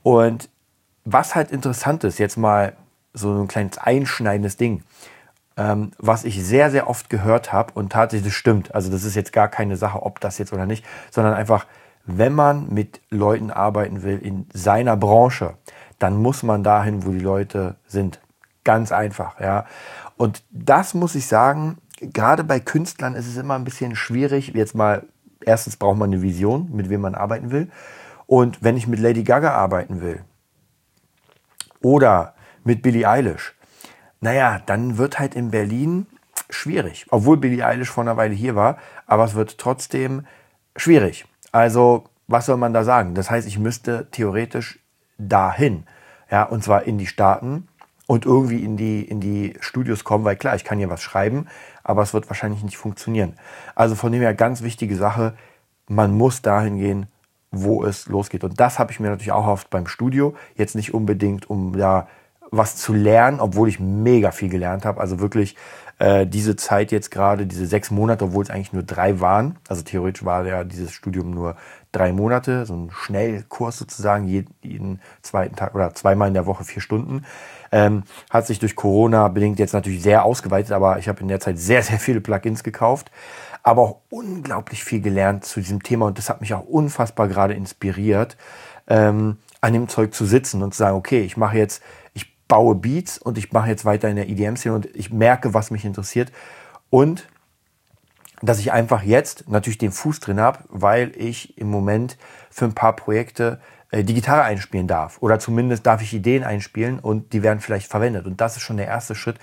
Und 0.03 0.49
was 1.05 1.35
halt 1.35 1.51
interessant 1.51 2.05
ist, 2.05 2.19
jetzt 2.19 2.37
mal 2.37 2.75
so 3.13 3.33
ein 3.33 3.49
kleines 3.49 3.79
einschneidendes 3.79 4.57
Ding, 4.57 4.83
ähm, 5.59 5.91
was 5.99 6.25
ich 6.25 6.43
sehr, 6.43 6.71
sehr 6.71 6.89
oft 6.89 7.11
gehört 7.11 7.53
habe 7.53 7.73
und 7.75 7.93
tatsächlich 7.93 8.33
das 8.33 8.39
stimmt. 8.39 8.75
Also 8.75 8.91
das 8.91 9.05
ist 9.05 9.17
jetzt 9.17 9.33
gar 9.33 9.49
keine 9.49 9.77
Sache, 9.77 10.03
ob 10.03 10.21
das 10.21 10.39
jetzt 10.39 10.53
oder 10.53 10.65
nicht, 10.65 10.85
sondern 11.11 11.35
einfach, 11.35 11.67
wenn 12.07 12.33
man 12.33 12.73
mit 12.73 13.01
Leuten 13.11 13.51
arbeiten 13.51 14.03
will 14.03 14.19
in 14.19 14.47
seiner 14.55 14.97
Branche, 14.97 15.55
dann 15.99 16.17
muss 16.17 16.43
man 16.45 16.63
dahin, 16.63 17.05
wo 17.05 17.11
die 17.11 17.19
Leute 17.19 17.75
sind. 17.87 18.21
Ganz 18.65 18.93
einfach, 18.93 19.41
ja. 19.41 19.67
Und 20.17 20.43
das 20.51 20.95
muss 20.95 21.15
ich 21.15 21.27
sagen, 21.27 21.79
gerade 22.01 22.45
bei 22.45 22.61
Künstlern 22.61 23.15
ist 23.15 23.27
es 23.27 23.37
immer 23.37 23.55
ein 23.55 23.65
bisschen 23.65 23.97
schwierig, 23.97 24.53
jetzt 24.55 24.75
mal 24.75 25.05
erstens 25.45 25.77
braucht 25.77 25.99
man 25.99 26.13
eine 26.13 26.23
Vision, 26.23 26.69
mit 26.73 26.89
wem 26.89 27.01
man 27.01 27.15
arbeiten 27.15 27.51
will. 27.51 27.69
Und 28.27 28.63
wenn 28.63 28.77
ich 28.77 28.87
mit 28.87 29.01
Lady 29.01 29.25
Gaga 29.25 29.53
arbeiten 29.53 30.03
will 30.03 30.23
oder 31.83 32.35
mit 32.63 32.83
Billie 32.83 33.09
Eilish, 33.09 33.55
naja, 34.21 34.61
dann 34.67 34.99
wird 34.99 35.19
halt 35.19 35.35
in 35.35 35.51
Berlin 35.51 36.07
schwierig. 36.51 37.07
Obwohl 37.11 37.37
Billie 37.37 37.65
Eilish 37.65 37.91
vor 37.91 38.05
einer 38.05 38.17
Weile 38.17 38.35
hier 38.35 38.55
war, 38.55 38.79
aber 39.07 39.25
es 39.25 39.35
wird 39.35 39.59
trotzdem 39.59 40.27
schwierig. 40.77 41.27
Also, 41.53 42.05
was 42.27 42.47
soll 42.47 42.57
man 42.57 42.73
da 42.75 42.85
sagen? 42.85 43.15
Das 43.15 43.31
heißt, 43.31 43.47
ich 43.47 43.59
müsste 43.59 44.09
theoretisch 44.11 44.79
dahin. 45.19 45.85
Ja, 46.31 46.45
und 46.45 46.63
zwar 46.63 46.85
in 46.85 46.99
die 46.99 47.07
Staaten 47.07 47.69
und 48.07 48.27
irgendwie 48.27 48.65
in 48.65 48.77
die, 48.77 49.03
in 49.03 49.21
die 49.21 49.55
Studios 49.61 50.05
kommen, 50.05 50.25
weil 50.25 50.37
klar, 50.37 50.57
ich 50.57 50.65
kann 50.65 50.79
hier 50.79 50.91
was 50.91 51.03
schreiben, 51.03 51.47
aber 51.83 52.03
es 52.03 52.13
wird 52.13 52.29
wahrscheinlich 52.29 52.63
nicht 52.63 52.77
funktionieren. 52.77 53.35
Also 53.75 53.95
von 53.95 54.13
dem 54.13 54.21
her 54.21 54.35
ganz 54.35 54.63
wichtige 54.63 54.97
Sache, 54.97 55.35
man 55.89 56.17
muss 56.17 56.43
dahin 56.43 56.77
gehen, 56.77 57.07
wo 57.51 57.85
es 57.85 58.07
losgeht. 58.09 58.45
Und 58.45 58.61
das 58.61 58.79
habe 58.79 58.93
ich 58.93 59.01
mir 59.01 59.09
natürlich 59.09 59.33
auch 59.33 59.47
oft 59.47 59.71
beim 59.71 59.87
Studio. 59.87 60.35
Jetzt 60.55 60.75
nicht 60.75 60.93
unbedingt, 60.93 61.49
um 61.49 61.77
da 61.77 62.09
was 62.51 62.77
zu 62.77 62.93
lernen, 62.93 63.41
obwohl 63.41 63.69
ich 63.69 63.81
mega 63.81 64.31
viel 64.31 64.49
gelernt 64.49 64.85
habe. 64.85 65.01
Also 65.01 65.21
wirklich 65.21 65.57
äh, 65.99 66.27
diese 66.27 66.57
Zeit 66.57 66.93
jetzt 66.93 67.11
gerade, 67.11 67.47
diese 67.47 67.67
sechs 67.67 67.91
Monate, 67.91 68.27
obwohl 68.27 68.45
es 68.45 68.51
eigentlich 68.51 68.73
nur 68.73 68.83
drei 68.83 69.21
waren. 69.21 69.57
Also 69.69 69.83
theoretisch 69.83 70.25
war 70.25 70.47
ja 70.47 70.65
dieses 70.65 70.93
Studium 70.93 71.31
nur 71.31 71.57
drei 71.93 72.13
Monate, 72.13 72.67
so 72.67 72.75
ein 72.75 72.91
Schnellkurs 72.93 73.79
sozusagen, 73.79 74.29
jeden, 74.29 74.55
jeden 74.63 75.01
zweiten 75.23 75.57
Tag 75.57 75.75
oder 75.75 75.95
zweimal 75.95 76.29
in 76.29 76.35
der 76.35 76.47
Woche 76.47 76.65
vier 76.65 76.83
Stunden. 76.83 77.25
Ähm, 77.73 78.05
hat 78.31 78.47
sich 78.47 78.59
durch 78.59 78.77
Corona 78.77 79.29
bedingt 79.29 79.59
jetzt 79.59 79.73
natürlich 79.73 80.03
sehr 80.03 80.25
ausgeweitet, 80.25 80.73
aber 80.73 80.99
ich 80.99 81.09
habe 81.09 81.21
in 81.21 81.29
der 81.29 81.41
Zeit 81.41 81.59
sehr, 81.59 81.83
sehr 81.83 81.99
viele 81.99 82.21
Plugins 82.21 82.63
gekauft, 82.63 83.11
aber 83.63 83.83
auch 83.83 83.97
unglaublich 84.11 84.85
viel 84.85 85.01
gelernt 85.01 85.45
zu 85.45 85.61
diesem 85.61 85.83
Thema 85.83 86.07
und 86.07 86.19
das 86.19 86.29
hat 86.29 86.41
mich 86.41 86.55
auch 86.55 86.65
unfassbar 86.65 87.29
gerade 87.29 87.55
inspiriert, 87.55 88.37
ähm, 88.87 89.39
an 89.61 89.73
dem 89.73 89.89
Zeug 89.89 90.15
zu 90.15 90.25
sitzen 90.25 90.63
und 90.63 90.73
zu 90.73 90.79
sagen, 90.79 90.97
okay, 90.97 91.23
ich 91.23 91.37
mache 91.37 91.59
jetzt, 91.59 91.83
baue 92.49 92.75
Beats 92.75 93.19
und 93.19 93.39
ich 93.39 93.53
mache 93.53 93.69
jetzt 93.69 93.85
weiter 93.85 94.09
in 94.09 94.17
der 94.17 94.29
EDM-Szene 94.29 94.75
und 94.75 94.87
ich 94.97 95.13
merke, 95.13 95.55
was 95.55 95.71
mich 95.71 95.85
interessiert 95.85 96.33
und 96.91 97.29
dass 98.41 98.59
ich 98.59 98.73
einfach 98.73 99.03
jetzt 99.03 99.49
natürlich 99.49 99.79
den 99.79 99.93
Fuß 99.93 100.21
drin 100.21 100.41
habe, 100.41 100.61
weil 100.69 101.13
ich 101.17 101.59
im 101.59 101.71
Moment 101.71 102.17
für 102.51 102.65
ein 102.65 102.75
paar 102.75 102.95
Projekte 102.95 103.61
äh, 103.91 104.05
die 104.05 104.15
Gitarre 104.15 104.43
einspielen 104.43 104.87
darf. 104.87 105.19
Oder 105.21 105.39
zumindest 105.39 105.87
darf 105.87 106.03
ich 106.03 106.15
Ideen 106.15 106.45
einspielen 106.45 106.99
und 107.01 107.33
die 107.33 107.43
werden 107.43 107.61
vielleicht 107.61 107.91
verwendet. 107.91 108.27
Und 108.27 108.41
das 108.41 108.57
ist 108.57 108.63
schon 108.63 108.77
der 108.77 108.87
erste 108.87 109.15
Schritt, 109.15 109.39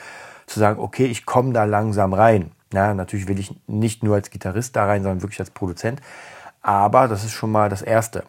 zu 0.48 0.60
sagen, 0.60 0.80
okay, 0.80 1.06
ich 1.06 1.26
komme 1.26 1.54
da 1.54 1.64
langsam 1.64 2.14
rein. 2.14 2.52
Ja, 2.74 2.94
natürlich 2.94 3.28
will 3.28 3.40
ich 3.40 3.56
nicht 3.68 4.04
nur 4.04 4.16
als 4.16 4.30
Gitarrist 4.30 4.76
da 4.76 4.86
rein, 4.86 5.02
sondern 5.02 5.22
wirklich 5.22 5.40
als 5.40 5.50
Produzent. 5.50 6.02
Aber 6.62 7.08
das 7.08 7.24
ist 7.24 7.32
schon 7.32 7.52
mal 7.52 7.70
das 7.70 7.82
Erste. 7.82 8.24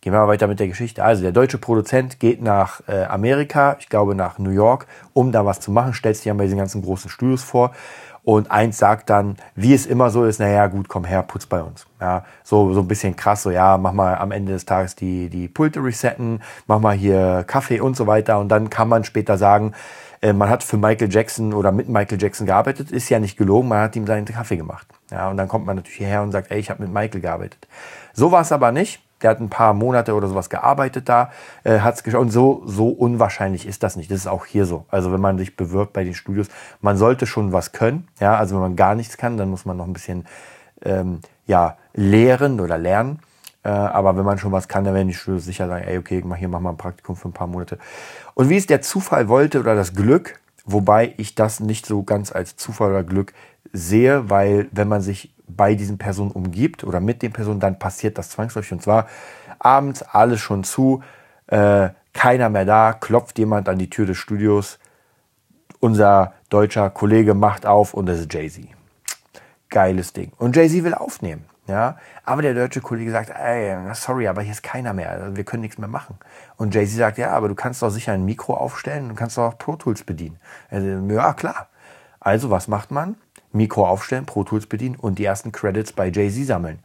Gehen 0.00 0.12
wir 0.14 0.20
mal 0.20 0.28
weiter 0.28 0.46
mit 0.46 0.60
der 0.60 0.68
Geschichte. 0.68 1.04
Also 1.04 1.22
der 1.22 1.32
deutsche 1.32 1.58
Produzent 1.58 2.20
geht 2.20 2.40
nach 2.40 2.80
äh, 2.88 3.04
Amerika, 3.04 3.76
ich 3.80 3.88
glaube 3.88 4.14
nach 4.14 4.38
New 4.38 4.50
York, 4.50 4.86
um 5.12 5.30
da 5.30 5.44
was 5.44 5.60
zu 5.60 5.70
machen, 5.70 5.92
stellt 5.92 6.16
sich 6.16 6.24
dann 6.24 6.38
bei 6.38 6.44
diesen 6.44 6.58
ganzen 6.58 6.82
großen 6.82 7.10
Studios 7.10 7.42
vor 7.42 7.72
und 8.22 8.50
eins 8.50 8.78
sagt 8.78 9.10
dann, 9.10 9.36
wie 9.54 9.72
es 9.72 9.86
immer 9.86 10.10
so 10.10 10.24
ist, 10.24 10.40
naja, 10.40 10.66
gut, 10.66 10.88
komm 10.88 11.04
her, 11.04 11.22
putz 11.22 11.46
bei 11.46 11.62
uns. 11.62 11.86
Ja, 12.00 12.24
so, 12.42 12.72
so 12.72 12.80
ein 12.80 12.88
bisschen 12.88 13.16
krass, 13.16 13.42
so, 13.42 13.50
ja, 13.50 13.78
mach 13.78 13.92
mal 13.92 14.16
am 14.16 14.30
Ende 14.30 14.52
des 14.52 14.66
Tages 14.66 14.94
die, 14.94 15.28
die 15.30 15.48
Pulte 15.48 15.82
resetten, 15.82 16.42
mach 16.66 16.80
mal 16.80 16.94
hier 16.94 17.44
Kaffee 17.46 17.80
und 17.80 17.96
so 17.96 18.06
weiter. 18.06 18.38
Und 18.38 18.48
dann 18.48 18.68
kann 18.68 18.88
man 18.88 19.04
später 19.04 19.38
sagen, 19.38 19.72
äh, 20.20 20.32
man 20.32 20.50
hat 20.50 20.62
für 20.62 20.76
Michael 20.76 21.10
Jackson 21.10 21.54
oder 21.54 21.72
mit 21.72 21.88
Michael 21.88 22.20
Jackson 22.20 22.46
gearbeitet, 22.46 22.90
ist 22.90 23.08
ja 23.08 23.18
nicht 23.18 23.38
gelogen, 23.38 23.68
man 23.68 23.80
hat 23.80 23.96
ihm 23.96 24.06
seinen 24.06 24.26
Kaffee 24.26 24.56
gemacht. 24.56 24.86
Ja, 25.10 25.30
und 25.30 25.36
dann 25.36 25.48
kommt 25.48 25.66
man 25.66 25.76
natürlich 25.76 25.98
hierher 25.98 26.22
und 26.22 26.32
sagt, 26.32 26.50
ey, 26.50 26.58
ich 26.58 26.70
habe 26.70 26.82
mit 26.82 26.92
Michael 26.92 27.20
gearbeitet. 27.20 27.66
So 28.12 28.30
war 28.30 28.42
es 28.42 28.52
aber 28.52 28.70
nicht. 28.70 29.02
Der 29.22 29.30
hat 29.30 29.40
ein 29.40 29.50
paar 29.50 29.74
Monate 29.74 30.14
oder 30.14 30.28
sowas 30.28 30.50
gearbeitet 30.50 31.08
da, 31.08 31.30
äh, 31.64 31.80
hat 31.80 31.94
es 31.94 32.02
geschaut. 32.02 32.20
Und 32.20 32.30
so, 32.30 32.62
so 32.64 32.88
unwahrscheinlich 32.88 33.66
ist 33.66 33.82
das 33.82 33.96
nicht. 33.96 34.10
Das 34.10 34.18
ist 34.18 34.26
auch 34.26 34.46
hier 34.46 34.64
so. 34.64 34.84
Also 34.88 35.12
wenn 35.12 35.20
man 35.20 35.38
sich 35.38 35.56
bewirbt 35.56 35.92
bei 35.92 36.04
den 36.04 36.14
Studios, 36.14 36.48
man 36.80 36.96
sollte 36.96 37.26
schon 37.26 37.52
was 37.52 37.72
können. 37.72 38.08
Ja, 38.20 38.36
also 38.36 38.54
wenn 38.54 38.62
man 38.62 38.76
gar 38.76 38.94
nichts 38.94 39.16
kann, 39.16 39.36
dann 39.36 39.50
muss 39.50 39.64
man 39.64 39.76
noch 39.76 39.86
ein 39.86 39.92
bisschen 39.92 40.26
ähm, 40.82 41.20
ja, 41.46 41.76
lehren 41.94 42.60
oder 42.60 42.78
lernen. 42.78 43.20
Äh, 43.62 43.68
aber 43.68 44.16
wenn 44.16 44.24
man 44.24 44.38
schon 44.38 44.52
was 44.52 44.68
kann, 44.68 44.84
dann 44.84 44.94
werden 44.94 45.08
die 45.08 45.14
Studios 45.14 45.44
sicher 45.44 45.68
sagen, 45.68 45.84
ey, 45.84 45.98
okay, 45.98 46.22
mach 46.24 46.36
hier 46.36 46.48
mach 46.48 46.60
mal 46.60 46.70
ein 46.70 46.76
Praktikum 46.76 47.16
für 47.16 47.28
ein 47.28 47.32
paar 47.32 47.46
Monate. 47.46 47.78
Und 48.34 48.48
wie 48.48 48.56
es 48.56 48.66
der 48.66 48.80
Zufall 48.80 49.28
wollte 49.28 49.60
oder 49.60 49.74
das 49.74 49.94
Glück, 49.94 50.40
wobei 50.64 51.14
ich 51.18 51.34
das 51.34 51.60
nicht 51.60 51.84
so 51.86 52.02
ganz 52.02 52.32
als 52.32 52.56
Zufall 52.56 52.90
oder 52.90 53.04
Glück 53.04 53.34
sehe, 53.72 54.30
weil 54.30 54.68
wenn 54.72 54.88
man 54.88 55.02
sich 55.02 55.32
bei 55.56 55.74
diesen 55.74 55.98
Personen 55.98 56.30
umgibt 56.30 56.84
oder 56.84 57.00
mit 57.00 57.22
den 57.22 57.32
Personen, 57.32 57.60
dann 57.60 57.78
passiert 57.78 58.18
das 58.18 58.30
zwangsläufig. 58.30 58.72
Und 58.72 58.82
zwar 58.82 59.06
abends 59.58 60.02
alles 60.02 60.40
schon 60.40 60.64
zu, 60.64 61.02
äh, 61.46 61.90
keiner 62.12 62.48
mehr 62.48 62.64
da, 62.64 62.92
klopft 62.92 63.38
jemand 63.38 63.68
an 63.68 63.78
die 63.78 63.90
Tür 63.90 64.06
des 64.06 64.18
Studios. 64.18 64.78
Unser 65.78 66.34
deutscher 66.48 66.90
Kollege 66.90 67.34
macht 67.34 67.66
auf 67.66 67.94
und 67.94 68.06
das 68.06 68.20
ist 68.20 68.32
Jay-Z. 68.32 68.66
Geiles 69.68 70.12
Ding. 70.12 70.32
Und 70.38 70.56
Jay-Z 70.56 70.84
will 70.84 70.94
aufnehmen. 70.94 71.44
Ja, 71.70 71.98
aber 72.24 72.42
der 72.42 72.52
deutsche 72.52 72.80
Kollege 72.80 73.12
sagt, 73.12 73.30
ey, 73.30 73.76
sorry, 73.94 74.26
aber 74.26 74.42
hier 74.42 74.50
ist 74.50 74.64
keiner 74.64 74.92
mehr, 74.92 75.10
also 75.10 75.36
wir 75.36 75.44
können 75.44 75.60
nichts 75.60 75.78
mehr 75.78 75.88
machen. 75.88 76.18
Und 76.56 76.74
Jay-Z 76.74 76.96
sagt, 76.96 77.16
ja, 77.16 77.30
aber 77.30 77.46
du 77.46 77.54
kannst 77.54 77.80
doch 77.80 77.90
sicher 77.90 78.12
ein 78.12 78.24
Mikro 78.24 78.54
aufstellen 78.54 79.08
und 79.08 79.14
kannst 79.14 79.38
doch 79.38 79.44
auch 79.44 79.58
Pro 79.58 79.76
Tools 79.76 80.02
bedienen. 80.02 80.40
Also, 80.68 80.88
ja, 81.14 81.32
klar. 81.32 81.68
Also, 82.18 82.50
was 82.50 82.66
macht 82.66 82.90
man? 82.90 83.16
Mikro 83.52 83.86
aufstellen, 83.86 84.26
Pro 84.26 84.44
Tools 84.44 84.66
bedienen 84.66 84.96
und 84.96 85.18
die 85.18 85.24
ersten 85.24 85.52
Credits 85.52 85.92
bei 85.92 86.08
Jay-Z 86.08 86.46
sammeln. 86.46 86.78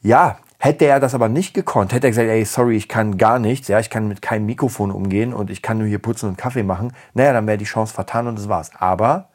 Ja, 0.00 0.38
hätte 0.58 0.84
er 0.84 1.00
das 1.00 1.14
aber 1.14 1.28
nicht 1.28 1.54
gekonnt, 1.54 1.92
hätte 1.92 2.06
er 2.06 2.10
gesagt, 2.10 2.28
ey, 2.28 2.44
sorry, 2.44 2.76
ich 2.76 2.88
kann 2.88 3.18
gar 3.18 3.38
nichts, 3.38 3.68
ja, 3.68 3.78
ich 3.78 3.90
kann 3.90 4.08
mit 4.08 4.22
keinem 4.22 4.46
Mikrofon 4.46 4.90
umgehen 4.90 5.32
und 5.32 5.50
ich 5.50 5.62
kann 5.62 5.78
nur 5.78 5.86
hier 5.86 5.98
putzen 5.98 6.28
und 6.28 6.38
Kaffee 6.38 6.62
machen, 6.62 6.92
naja, 7.14 7.32
dann 7.32 7.46
wäre 7.46 7.58
die 7.58 7.64
Chance 7.64 7.94
vertan 7.94 8.26
und 8.26 8.38
das 8.38 8.48
war's. 8.48 8.70
Aber 8.78 9.28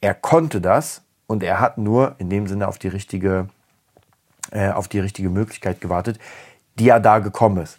er 0.00 0.14
konnte 0.14 0.60
das 0.60 1.02
und 1.26 1.42
er 1.42 1.60
hat 1.60 1.78
nur 1.78 2.16
in 2.18 2.28
dem 2.28 2.46
Sinne 2.46 2.68
auf 2.68 2.78
die 2.78 2.88
richtige, 2.88 3.48
äh, 4.50 4.70
auf 4.70 4.88
die 4.88 5.00
richtige 5.00 5.30
Möglichkeit 5.30 5.80
gewartet, 5.80 6.18
die 6.78 6.86
ja 6.86 6.98
da 6.98 7.18
gekommen 7.18 7.62
ist. 7.62 7.78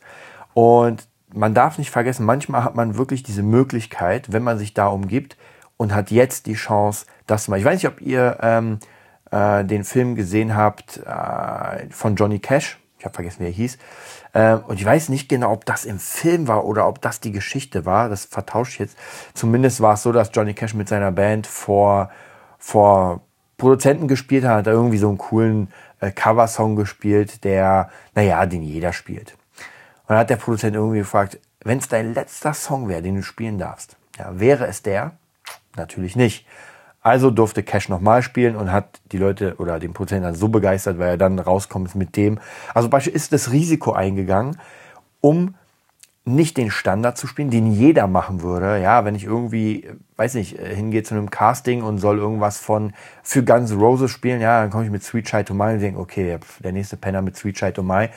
Und 0.54 1.08
man 1.34 1.54
darf 1.54 1.78
nicht 1.78 1.90
vergessen, 1.90 2.26
manchmal 2.26 2.64
hat 2.64 2.76
man 2.76 2.98
wirklich 2.98 3.24
diese 3.24 3.44
Möglichkeit, 3.44 4.32
wenn 4.32 4.44
man 4.44 4.58
sich 4.58 4.74
da 4.74 4.88
umgibt, 4.88 5.36
und 5.84 5.94
hat 5.94 6.12
jetzt 6.12 6.46
die 6.46 6.54
Chance, 6.54 7.06
das 7.28 7.44
zu 7.44 7.52
machen. 7.52 7.60
Ich 7.60 7.66
weiß 7.66 7.84
nicht, 7.84 7.92
ob 7.92 8.00
ihr 8.00 8.38
ähm, 8.42 8.80
äh, 9.32 9.66
den 9.66 9.84
Film 9.84 10.16
gesehen 10.16 10.56
habt 10.56 10.98
äh, 10.98 11.90
von 11.90 12.16
Johnny 12.16 12.40
Cash. 12.40 12.80
Ich 12.98 13.04
habe 13.04 13.14
vergessen, 13.14 13.42
wie 13.42 13.48
er 13.48 13.52
hieß. 13.52 13.78
Äh, 14.32 14.54
und 14.54 14.80
ich 14.80 14.86
weiß 14.86 15.10
nicht 15.10 15.28
genau, 15.28 15.52
ob 15.52 15.66
das 15.66 15.84
im 15.84 16.00
Film 16.00 16.48
war 16.48 16.64
oder 16.64 16.88
ob 16.88 17.02
das 17.02 17.20
die 17.20 17.34
Geschichte 17.34 17.86
war. 17.86 18.08
Das 18.08 18.24
vertausche 18.24 18.72
ich 18.72 18.80
jetzt. 18.80 18.98
Zumindest 19.34 19.82
war 19.82 19.96
es 19.96 20.04
so, 20.04 20.14
dass 20.14 20.32
Johnny 20.34 20.54
Cash 20.54 20.74
mit 20.74 20.88
seiner 20.88 21.12
Band 21.12 21.48
vor, 21.48 22.10
vor 22.58 23.20
Produzenten 23.58 24.08
gespielt 24.08 24.46
hat, 24.46 24.60
hat 24.60 24.68
er 24.68 24.74
irgendwie 24.74 25.00
so 25.00 25.10
einen 25.10 25.18
coolen 25.18 25.68
äh, 26.00 26.12
Coversong 26.12 26.78
gespielt, 26.78 27.44
der, 27.44 27.90
naja, 28.16 28.46
den 28.46 28.64
jeder 28.64 28.94
spielt. 28.94 29.34
Und 30.04 30.12
dann 30.12 30.20
hat 30.20 30.30
der 30.30 30.38
Produzent 30.38 30.78
irgendwie 30.78 31.00
gefragt, 31.00 31.40
wenn 31.62 31.80
es 31.80 31.90
dein 31.90 32.14
letzter 32.14 32.54
Song 32.54 32.88
wäre, 32.88 33.02
den 33.02 33.18
du 33.18 33.24
spielen 33.24 33.58
darfst, 33.58 33.98
ja, 34.18 34.40
wäre 34.40 34.66
es 34.68 34.82
der? 34.82 35.18
Natürlich 35.76 36.16
nicht. 36.16 36.46
Also 37.02 37.32
durfte 37.32 37.64
Cash 37.64 37.90
nochmal 37.90 38.22
spielen 38.22 38.56
und 38.56 38.72
hat 38.72 39.02
die 39.12 39.18
Leute 39.18 39.56
oder 39.58 39.78
den 39.80 39.94
Produzenten 39.94 40.24
dann 40.24 40.36
so 40.36 40.48
begeistert, 40.48 41.00
weil 41.00 41.10
er 41.10 41.18
dann 41.18 41.38
rauskommt 41.38 41.96
mit 41.96 42.16
dem. 42.16 42.40
Also 42.74 42.88
beispielsweise 42.88 43.24
ist 43.24 43.34
das 43.34 43.52
Risiko 43.52 43.92
eingegangen, 43.92 44.58
um 45.20 45.56
nicht 46.26 46.56
den 46.56 46.72
Standard 46.72 47.18
zu 47.18 47.28
spielen, 47.28 47.50
den 47.50 47.74
jeder 47.74 48.08
machen 48.08 48.42
würde. 48.42 48.82
Ja, 48.82 49.04
wenn 49.04 49.14
ich 49.14 49.26
irgendwie, 49.26 49.90
weiß 50.16 50.36
nicht, 50.36 50.58
hingehe 50.58 51.04
zu 51.04 51.16
einem 51.16 51.30
Casting 51.30 51.84
und 51.84 51.98
soll 51.98 52.18
irgendwas 52.18 52.60
von 52.60 52.94
für 53.24 53.44
Guns 53.44 53.74
Roses 53.74 54.10
spielen, 54.10 54.40
ja, 54.40 54.62
dann 54.62 54.70
komme 54.70 54.86
ich 54.86 54.92
mit 54.92 55.04
Sweet 55.04 55.26
Child 55.26 55.48
to 55.50 55.54
My 55.54 55.74
und 55.74 55.80
denke, 55.80 56.00
okay, 56.00 56.40
der 56.64 56.72
nächste 56.72 56.96
Penner 56.96 57.22
mit 57.22 57.36
Sweet 57.36 57.58
Child 57.58 57.76
to 57.76 57.84
My. 57.84 58.10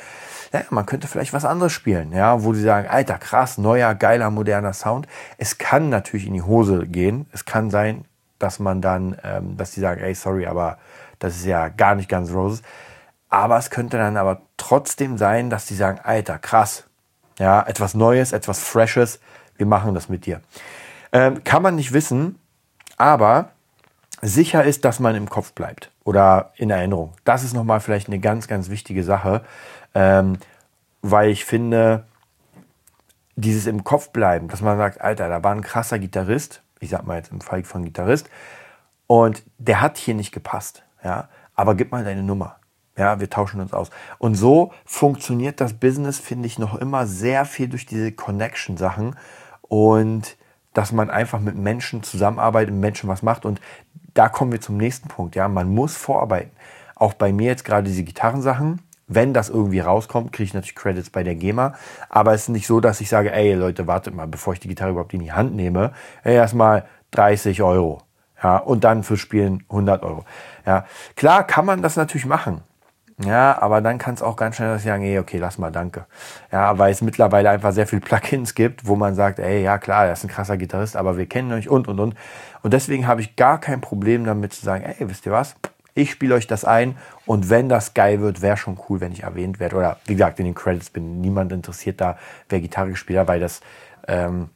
Ja, 0.53 0.63
man 0.71 0.87
könnte 0.87 1.09
vielleicht 1.09 1.33
was 1.33 1.45
anderes 1.45 1.73
spielen, 1.73 2.13
ja, 2.13 2.45
wo 2.45 2.55
sie 2.55 2.63
sagen, 2.63 2.89
alter, 2.89 3.19
krass, 3.19 3.59
neuer, 3.59 3.97
geiler, 3.97 4.31
moderner 4.31 4.73
Sound. 4.73 5.09
Es 5.37 5.59
kann 5.59 5.89
natürlich 5.89 6.29
in 6.29 6.35
die 6.35 6.43
Hose 6.43 6.87
gehen. 6.87 7.27
Es 7.33 7.45
kann 7.45 7.71
sein, 7.71 8.05
dass 8.39 8.61
man 8.61 8.81
dann, 8.81 9.17
ähm, 9.25 9.57
dass 9.57 9.73
die 9.73 9.81
sagen, 9.81 10.01
ey, 10.01 10.15
sorry, 10.15 10.47
aber 10.47 10.79
das 11.19 11.37
ist 11.37 11.47
ja 11.47 11.69
gar 11.69 11.97
nicht 11.97 12.09
ganz 12.09 12.31
Roses. 12.31 12.63
Aber 13.29 13.59
es 13.59 13.71
könnte 13.71 13.97
dann 13.97 14.17
aber 14.17 14.43
trotzdem 14.57 15.19
sein, 15.19 15.51
dass 15.51 15.67
die 15.67 15.75
sagen, 15.75 15.99
Alter, 16.05 16.39
krass, 16.39 16.85
ja, 17.39 17.63
etwas 17.67 17.95
Neues, 17.95 18.33
etwas 18.33 18.61
Freshes, 18.61 19.21
wir 19.57 19.67
machen 19.67 19.95
das 19.95 20.09
mit 20.09 20.27
dir. 20.27 20.41
Ähm, 21.13 21.45
kann 21.45 21.63
man 21.63 21.77
nicht 21.77 21.93
wissen, 21.93 22.39
aber 22.97 23.51
sicher 24.23 24.65
ist, 24.65 24.85
dass 24.85 25.01
man 25.01 25.15
im 25.15 25.29
Kopf 25.29 25.53
bleibt 25.53 25.91
oder 26.05 26.53
in 26.57 26.71
Erinnerung. 26.71 27.13
Das 27.25 27.45
ist 27.45 27.55
nochmal 27.55 27.81
vielleicht 27.81 28.09
eine 28.09 28.19
ganz, 28.19 28.49
ganz 28.49 28.71
wichtige 28.71 29.05
Sache, 29.05 29.45
ähm, 29.95 30.39
weil 31.03 31.31
ich 31.31 31.45
finde, 31.45 32.05
dieses 33.37 33.67
im 33.67 33.85
Kopf 33.85 34.11
bleiben, 34.11 34.49
dass 34.49 34.63
man 34.63 34.79
sagt, 34.79 35.01
Alter, 35.01 35.29
da 35.29 35.43
war 35.45 35.55
ein 35.55 35.63
krasser 35.63 35.99
Gitarrist, 35.99 36.63
ich 36.81 36.91
sag 36.91 37.07
mal 37.07 37.19
jetzt 37.19 37.33
im 37.33 37.41
Fall 37.41 37.65
von 37.65 37.85
Gitarrist, 37.85 38.29
und 39.07 39.43
der 39.59 39.81
hat 39.81 39.99
hier 39.99 40.15
nicht 40.15 40.33
gepasst, 40.33 40.83
ja, 41.05 41.29
aber 41.55 41.75
gib 41.75 41.93
mal 41.93 42.05
deine 42.05 42.23
Nummer. 42.23 42.57
Ja, 42.97 43.21
wir 43.21 43.29
tauschen 43.29 43.61
uns 43.61 43.73
aus. 43.73 43.91
Und 44.19 44.37
so 44.37 44.73
funktioniert 44.85 45.61
das 45.61 45.75
Business, 45.75 46.19
finde 46.19 46.47
ich, 46.47 46.59
noch 46.59 46.77
immer 46.77 47.07
sehr 47.07 47.45
viel 47.45 47.69
durch 47.69 47.85
diese 47.85 48.13
Connection-Sachen 48.13 49.17
und 49.63 50.37
dass 50.73 50.93
man 50.93 51.11
einfach 51.11 51.41
mit 51.41 51.57
Menschen 51.57 52.03
zusammenarbeitet, 52.03 52.73
mit 52.73 52.81
Menschen 52.81 53.09
was 53.09 53.23
macht. 53.23 53.45
Und 53.45 53.61
da 54.15 54.29
kommen 54.29 54.53
wir 54.53 54.61
zum 54.61 54.77
nächsten 54.77 55.09
Punkt. 55.09 55.35
Ja, 55.35 55.49
man 55.49 55.69
muss 55.69 55.97
vorarbeiten. 55.97 56.51
Auch 56.95 57.15
bei 57.15 57.33
mir 57.33 57.47
jetzt 57.47 57.65
gerade 57.65 57.89
diese 57.89 58.03
Gitarrensachen. 58.03 58.81
Wenn 59.09 59.33
das 59.33 59.49
irgendwie 59.49 59.81
rauskommt, 59.81 60.33
kriege 60.33 60.45
ich 60.45 60.55
natürlich 60.55 60.75
Credits 60.75 61.11
bei 61.11 61.23
der 61.23 61.35
GEMA. 61.35 61.75
Aber 62.09 62.35
es 62.35 62.43
ist 62.43 62.49
nicht 62.49 62.67
so, 62.67 62.81
dass 62.81 63.01
ich 63.01 63.09
sage, 63.09 63.33
ey 63.33 63.55
Leute, 63.55 63.87
wartet 63.87 64.15
mal, 64.15 64.27
bevor 64.27 64.53
ich 64.53 64.61
die 64.61 64.69
Gitarre 64.69 64.91
überhaupt 64.91 65.15
in 65.15 65.21
die 65.21 65.33
Hand 65.33 65.55
nehme, 65.55 65.93
erstmal 66.25 66.87
30 67.13 67.63
Euro. 67.63 68.03
Ja, 68.43 68.59
und 68.59 68.85
dann 68.85 69.03
für 69.03 69.17
Spielen 69.17 69.65
100 69.71 70.03
Euro. 70.03 70.25
Ja, 70.67 70.87
klar 71.15 71.45
kann 71.45 71.65
man 71.65 71.83
das 71.83 71.97
natürlich 71.97 72.27
machen. 72.27 72.63
Ja, 73.25 73.63
aber 73.63 73.81
dann 73.81 73.97
kann 73.97 74.13
es 74.13 74.21
auch 74.21 74.37
ganz 74.37 74.57
schnell 74.57 74.79
sagen, 74.79 75.03
ey, 75.03 75.19
okay, 75.19 75.39
lass 75.39 75.57
mal, 75.57 75.73
danke. 75.73 76.05
Ja, 76.53 76.77
weil 76.77 76.93
es 76.93 77.01
mittlerweile 77.01 77.49
einfach 77.49 77.73
sehr 77.73 77.87
viel 77.87 78.01
Plugins 78.01 78.55
gibt, 78.55 78.87
wo 78.87 78.95
man 78.95 79.15
sagt, 79.15 79.39
ey, 79.39 79.63
ja 79.63 79.79
klar, 79.79 80.07
er 80.07 80.13
ist 80.13 80.25
ein 80.25 80.29
krasser 80.29 80.59
Gitarrist, 80.59 80.97
aber 80.97 81.17
wir 81.17 81.27
kennen 81.27 81.51
euch 81.53 81.71
und 81.71 81.89
und 81.89 81.99
und. 81.99 82.15
Und 82.63 82.75
deswegen 82.75 83.07
habe 83.07 83.23
ich 83.23 83.35
gar 83.35 83.59
kein 83.59 83.81
Problem 83.81 84.25
damit 84.25 84.53
zu 84.53 84.63
sagen, 84.63 84.85
ey, 84.85 85.09
wisst 85.09 85.25
ihr 85.25 85.33
was? 85.33 85.57
Ich 85.95 86.11
spiele 86.11 86.35
euch 86.35 86.47
das 86.47 86.67
ein 86.67 86.99
und 87.25 87.49
wenn 87.49 87.71
das 87.71 87.95
geil 87.95 88.21
wird, 88.21 88.43
wäre 88.43 88.59
schon 88.59 88.79
cool, 88.91 89.01
wenn 89.01 89.13
ich 89.13 89.23
erwähnt 89.23 89.61
werde. 89.61 89.77
Oder 89.77 89.97
wie 90.05 90.13
gesagt, 90.13 90.39
in 90.39 90.45
den 90.45 90.55
Credits 90.55 90.91
bin 90.91 91.23
niemand 91.23 91.53
interessiert 91.53 92.03
da, 92.03 92.19
wer 92.51 92.61
Gitarre 92.61 92.91
gespielt 92.91 93.19
hat, 93.19 93.29
weil 93.29 93.41
das 93.41 93.63
ähm, 94.09 94.51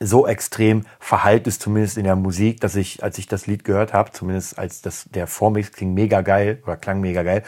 so 0.00 0.26
extrem 0.26 0.84
verhallt 1.00 1.46
ist, 1.46 1.62
zumindest 1.62 1.98
in 1.98 2.04
der 2.04 2.16
Musik, 2.16 2.60
dass 2.60 2.76
ich, 2.76 3.02
als 3.02 3.18
ich 3.18 3.26
das 3.26 3.46
Lied 3.46 3.64
gehört 3.64 3.92
habe, 3.92 4.12
zumindest 4.12 4.58
als 4.58 4.82
das, 4.82 5.06
der 5.10 5.26
Vormix 5.26 5.72
klingt 5.72 5.94
mega 5.94 6.20
geil 6.20 6.62
oder 6.64 6.76
klang 6.76 7.00
mega 7.00 7.22
geil. 7.22 7.42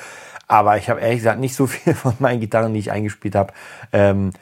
Aber 0.49 0.77
ich 0.77 0.91
habe 0.91 1.01
ehrlich 1.01 1.19
gesagt 1.19 1.41
nicht 1.41 1.55
so 1.55 1.67
viel 1.69 1.95
von 1.95 2.15
meinen 2.19 2.41
Gitarren, 2.41 2.75
die 2.75 2.81
ich 2.81 2.91
eingespielt 2.91 3.35
habe, 3.35 3.53
ähm, 3.93 4.33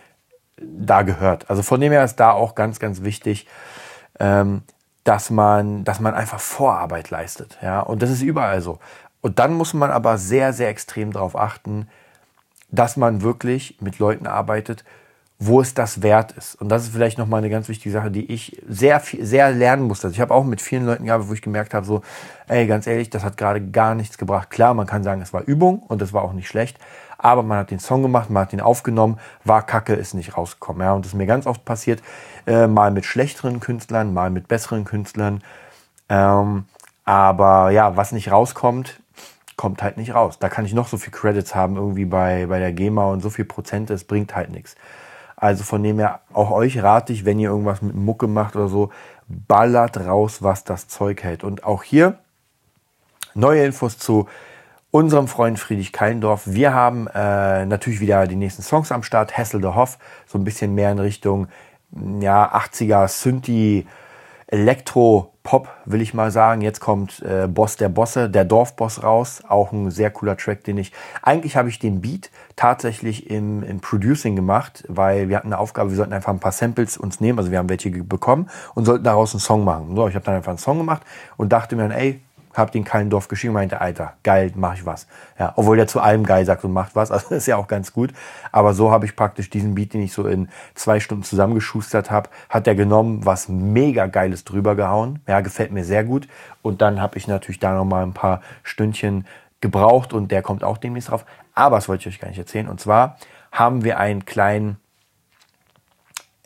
da 0.57 1.03
gehört. 1.03 1.49
Also 1.51 1.63
von 1.63 1.81
dem 1.81 1.93
her 1.93 2.05
ist 2.05 2.17
da 2.17 2.33
auch 2.33 2.55
ganz, 2.55 2.81
ganz 2.81 3.03
wichtig, 3.03 3.47
ähm, 4.19 4.63
dass 5.05 5.31
man, 5.31 5.85
dass 5.85 6.01
man 6.01 6.15
einfach 6.15 6.41
Vorarbeit 6.41 7.11
leistet. 7.11 7.59
Ja, 7.63 7.81
und 7.81 8.03
das 8.03 8.11
ist 8.11 8.23
überall 8.23 8.61
so. 8.61 8.79
Und 9.21 9.39
dann 9.39 9.55
muss 9.55 9.75
man 9.75 9.91
aber 9.91 10.19
sehr, 10.19 10.53
sehr 10.53 10.69
extrem 10.69 11.13
darauf 11.13 11.37
achten, 11.37 11.89
dass 12.71 12.97
man 12.97 13.23
wirklich 13.23 13.77
mit 13.81 13.99
Leuten 13.99 14.27
arbeitet, 14.27 14.85
wo 15.41 15.61
es 15.61 15.73
das 15.73 16.03
wert 16.03 16.33
ist. 16.33 16.57
Und 16.57 16.69
das 16.69 16.83
ist 16.83 16.93
vielleicht 16.93 17.17
nochmal 17.17 17.39
eine 17.39 17.51
ganz 17.51 17.69
wichtige 17.69 17.93
Sache, 17.93 18.11
die 18.11 18.33
ich 18.33 18.61
sehr, 18.67 18.99
viel, 18.99 19.25
sehr 19.25 19.53
lernen 19.53 19.85
musste. 19.85 20.09
Also 20.09 20.15
ich 20.17 20.21
habe 20.21 20.35
auch 20.35 20.45
mit 20.45 20.61
vielen 20.61 20.85
Leuten 20.85 21.05
gearbeitet, 21.05 21.31
wo 21.31 21.35
ich 21.35 21.43
gemerkt 21.43 21.75
habe, 21.75 21.87
so, 21.87 22.03
ey, 22.49 22.67
ganz 22.67 22.89
ehrlich, 22.89 23.09
das 23.09 23.23
hat 23.23 23.37
gerade 23.37 23.61
gar 23.61 23.95
nichts 23.95 24.19
gebracht. 24.19 24.51
Klar, 24.51 24.75
man 24.75 24.87
kann 24.87 25.05
sagen, 25.05 25.23
es 25.23 25.33
war 25.33 25.43
Übung 25.43 25.79
und 25.81 26.03
das 26.03 26.13
war 26.13 26.23
auch 26.23 26.33
nicht 26.33 26.49
schlecht, 26.49 26.79
aber 27.19 27.45
man 27.45 27.59
hat 27.59 27.71
den 27.71 27.79
Song 27.79 28.03
gemacht, 28.03 28.31
man 28.31 28.43
hat 28.43 28.53
ihn 28.53 28.61
aufgenommen, 28.61 29.21
war 29.45 29.65
kacke, 29.65 29.95
ist 29.95 30.15
nicht 30.15 30.37
rausgekommen. 30.37 30.83
Ja, 30.83 30.95
und 30.95 31.05
das 31.05 31.13
ist 31.13 31.19
mir 31.19 31.27
ganz 31.27 31.47
oft 31.47 31.65
passiert, 31.65 32.03
äh, 32.47 32.67
mal 32.67 32.91
mit 32.91 33.05
schlechteren 33.05 33.61
Künstlern, 33.61 34.13
mal 34.13 34.31
mit 34.31 34.49
besseren 34.49 34.85
Künstlern. 34.85 35.43
Ähm, 36.09 36.65
aber 37.05 37.71
ja, 37.71 37.97
was 37.97 38.11
nicht 38.11 38.33
rauskommt, 38.33 39.01
kommt 39.57 39.83
halt 39.85 39.99
nicht 39.99 40.15
raus. 40.15 40.39
Da 40.41 40.49
kann 40.49 40.65
ich 40.65 40.75
noch 40.75 40.89
so 40.89 40.97
viel 40.97 41.13
Credits 41.13 41.55
haben, 41.55 41.77
irgendwie 41.77 42.07
bei, 42.07 42.47
bei 42.47 42.59
der 42.59 42.73
GEMA 42.73 43.05
und 43.07 43.21
so 43.21 43.31
viel 43.31 43.45
Prozente, 43.45 43.95
es 43.95 44.03
bringt 44.03 44.35
halt 44.35 44.51
nichts. 44.51 44.75
Also 45.41 45.63
von 45.63 45.83
dem 45.85 46.01
her, 46.01 46.21
auch 46.33 46.51
euch 46.51 46.83
rate 46.83 47.13
ich, 47.13 47.25
wenn 47.25 47.39
ihr 47.39 47.51
irgendwas 47.51 47.81
mit 47.81 47.95
Mucke 47.95 48.27
macht 48.27 48.57
oder 48.57 48.67
so, 48.67 48.91
ballert 49.29 49.97
raus, 49.97 50.43
was 50.43 50.65
das 50.65 50.89
Zeug 50.89 51.23
hält. 51.23 51.45
Und 51.45 51.63
auch 51.63 51.85
hier 51.85 52.19
neue 53.35 53.65
Infos 53.65 53.99
zu 53.99 54.27
unserem 54.91 55.29
Freund 55.29 55.61
Friedrich 55.61 55.93
Keindorf. 55.93 56.43
Wir 56.47 56.75
haben 56.75 57.07
äh, 57.15 57.67
natürlich 57.67 58.01
wieder 58.01 58.27
die 58.27 58.35
nächsten 58.35 58.63
Songs 58.63 58.91
am 58.91 59.05
Start. 59.05 59.37
Hessel 59.37 59.61
de 59.61 59.75
Hoff, 59.75 59.99
so 60.27 60.39
ein 60.39 60.45
bisschen 60.45 60.75
mehr 60.75 60.91
in 60.91 60.99
Richtung 60.99 61.47
ja, 62.21 62.53
80er 62.53 63.07
Synthi, 63.07 63.87
Elektro, 64.49 65.35
Pop, 65.49 65.71
will 65.87 66.03
ich 66.03 66.13
mal 66.13 66.31
sagen. 66.31 66.61
Jetzt 66.61 66.79
kommt 66.79 67.23
äh, 67.23 67.47
Boss 67.49 67.77
der 67.77 67.89
Bosse, 67.89 68.29
der 68.29 68.45
Dorfboss 68.45 69.03
raus. 69.03 69.43
Auch 69.49 69.73
ein 69.73 69.91
sehr 69.91 70.11
cooler 70.11 70.37
Track, 70.37 70.63
den 70.65 70.77
ich. 70.77 70.93
Eigentlich 71.23 71.57
habe 71.57 71.71
ich 71.71 71.79
den 71.79 72.03
Beat 72.03 72.31
tatsächlich 72.55 73.31
im, 73.31 73.63
im 73.63 73.81
Producing 73.81 74.37
gemacht, 74.37 74.85
weil 74.89 75.31
wir 75.31 75.39
hatten 75.39 75.47
eine 75.47 75.59
Aufgabe, 75.59 75.89
wir 75.89 75.97
sollten 75.97 76.13
einfach 76.13 76.35
ein 76.35 76.39
paar 76.39 76.53
Samples 76.53 76.99
uns 76.99 77.23
nehmen. 77.23 77.39
Also 77.39 77.51
wir 77.51 77.57
haben 77.57 77.71
welche 77.71 77.89
bekommen 77.91 78.51
und 78.75 78.85
sollten 78.85 79.05
daraus 79.05 79.33
einen 79.33 79.41
Song 79.41 79.65
machen. 79.65 79.97
So, 79.97 80.07
ich 80.07 80.15
habe 80.15 80.25
dann 80.27 80.35
einfach 80.35 80.51
einen 80.51 80.59
Song 80.59 80.77
gemacht 80.77 81.01
und 81.39 81.51
dachte 81.51 81.77
mir 81.77 81.89
dann, 81.89 81.93
ey, 81.93 82.21
hab 82.59 82.73
den 82.73 82.85
Kallendorf 82.85 83.29
geschrieben 83.29 83.51
und 83.51 83.61
meinte, 83.61 83.81
Alter, 83.81 84.15
geil, 84.23 84.53
mach 84.55 84.75
ich 84.75 84.85
was. 84.85 85.07
Ja, 85.39 85.53
obwohl 85.57 85.77
der 85.77 85.87
zu 85.87 86.01
allem 86.01 86.25
geil 86.25 86.45
sagt 86.45 86.65
und 86.65 86.73
macht 86.73 86.95
was, 86.95 87.11
also 87.13 87.35
ist 87.35 87.47
ja 87.47 87.57
auch 87.57 87.69
ganz 87.69 87.93
gut. 87.93 88.13
Aber 88.53 88.75
so 88.75 88.91
habe 88.91 89.07
ich 89.07 89.17
praktisch 89.17 89.49
diesen 89.51 89.75
Beat, 89.75 89.95
den 89.95 90.03
ich 90.03 90.13
so 90.13 90.27
in 90.27 90.49
zwei 90.75 91.01
Stunden 91.01 91.25
zusammengeschustert 91.25 92.11
habe, 92.11 92.29
hat 92.49 92.67
er 92.67 92.75
genommen, 92.75 93.25
was 93.25 93.49
mega 93.49 94.07
geiles 94.07 94.45
drüber 94.45 94.75
gehauen. 94.75 95.21
Ja, 95.27 95.41
gefällt 95.41 95.73
mir 95.73 95.85
sehr 95.85 96.05
gut. 96.05 96.29
Und 96.63 96.83
dann 96.83 97.01
habe 97.01 97.17
ich 97.17 97.29
natürlich 97.29 97.61
da 97.61 97.75
nochmal 97.75 98.03
ein 98.03 98.15
paar 98.15 98.43
Stündchen 98.63 99.27
gebraucht 99.61 100.13
und 100.13 100.31
der 100.31 100.43
kommt 100.43 100.65
auch 100.65 100.79
demnächst 100.79 101.11
drauf. 101.11 101.25
Aber 101.55 101.77
das 101.77 101.89
wollte 101.89 102.09
ich 102.09 102.15
euch 102.15 102.21
gar 102.21 102.29
nicht 102.29 102.39
erzählen. 102.39 102.69
Und 102.69 102.81
zwar 102.81 103.17
haben 103.51 103.85
wir 103.85 103.99
einen 103.99 104.25
kleinen 104.25 104.77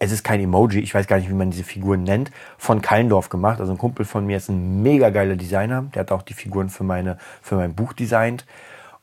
es 0.03 0.11
ist 0.11 0.25
kein 0.25 0.41
Emoji, 0.41 0.81
ich 0.81 0.93
weiß 0.93 1.07
gar 1.07 1.19
nicht, 1.19 1.29
wie 1.29 1.35
man 1.35 1.53
diese 1.53 1.62
Figuren 1.62 2.03
nennt, 2.03 2.33
von 2.59 2.83
Kallendorf 2.83 3.29
gemacht. 3.29 3.61
Also 3.61 3.71
ein 3.71 3.79
Kumpel 3.79 4.05
von 4.05 4.27
mir 4.27 4.37
ist 4.37 4.49
ein 4.49 4.83
mega 4.83 5.11
geiler 5.11 5.37
Designer. 5.37 5.85
Der 5.95 6.01
hat 6.01 6.11
auch 6.11 6.23
die 6.23 6.35
Figuren 6.35 6.71
für, 6.71 6.83
meine, 6.83 7.19
für 7.41 7.55
mein 7.55 7.77
Buch 7.77 7.93
designt. 7.93 8.45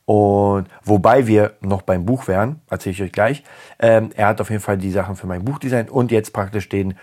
Und 0.04 0.68
wobei 0.84 1.26
wir 1.26 1.54
noch 1.62 1.80
beim 1.80 2.04
Buch 2.04 2.28
wären, 2.28 2.60
erzähle 2.68 2.92
ich 2.92 3.02
euch 3.02 3.12
gleich. 3.12 3.44
Ähm, 3.78 4.10
er 4.14 4.26
hat 4.26 4.42
auf 4.42 4.50
jeden 4.50 4.60
Fall 4.60 4.76
die 4.76 4.90
Sachen 4.90 5.16
für 5.16 5.26
mein 5.26 5.42
Buch 5.42 5.58
designt 5.58 5.88
und 5.88 6.10
jetzt 6.10 6.34
praktisch 6.34 6.68
den, 6.68 6.98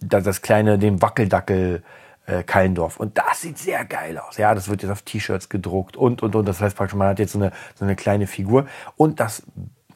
das 0.00 0.42
kleine, 0.42 0.76
den 0.76 1.00
Wackeldackel 1.00 1.84
äh, 2.26 2.42
Kallendorf. 2.42 2.98
Und 2.98 3.16
das 3.18 3.42
sieht 3.42 3.58
sehr 3.58 3.84
geil 3.84 4.18
aus. 4.18 4.36
Ja, 4.36 4.52
das 4.52 4.68
wird 4.68 4.82
jetzt 4.82 4.90
auf 4.90 5.02
T-Shirts 5.02 5.48
gedruckt 5.48 5.96
und, 5.96 6.24
und, 6.24 6.34
und. 6.34 6.44
Das 6.48 6.60
heißt 6.60 6.76
praktisch, 6.76 6.96
man 6.96 7.06
hat 7.06 7.20
jetzt 7.20 7.34
so 7.34 7.38
eine, 7.38 7.52
so 7.76 7.84
eine 7.84 7.94
kleine 7.94 8.26
Figur. 8.26 8.66
Und 8.96 9.20
das 9.20 9.44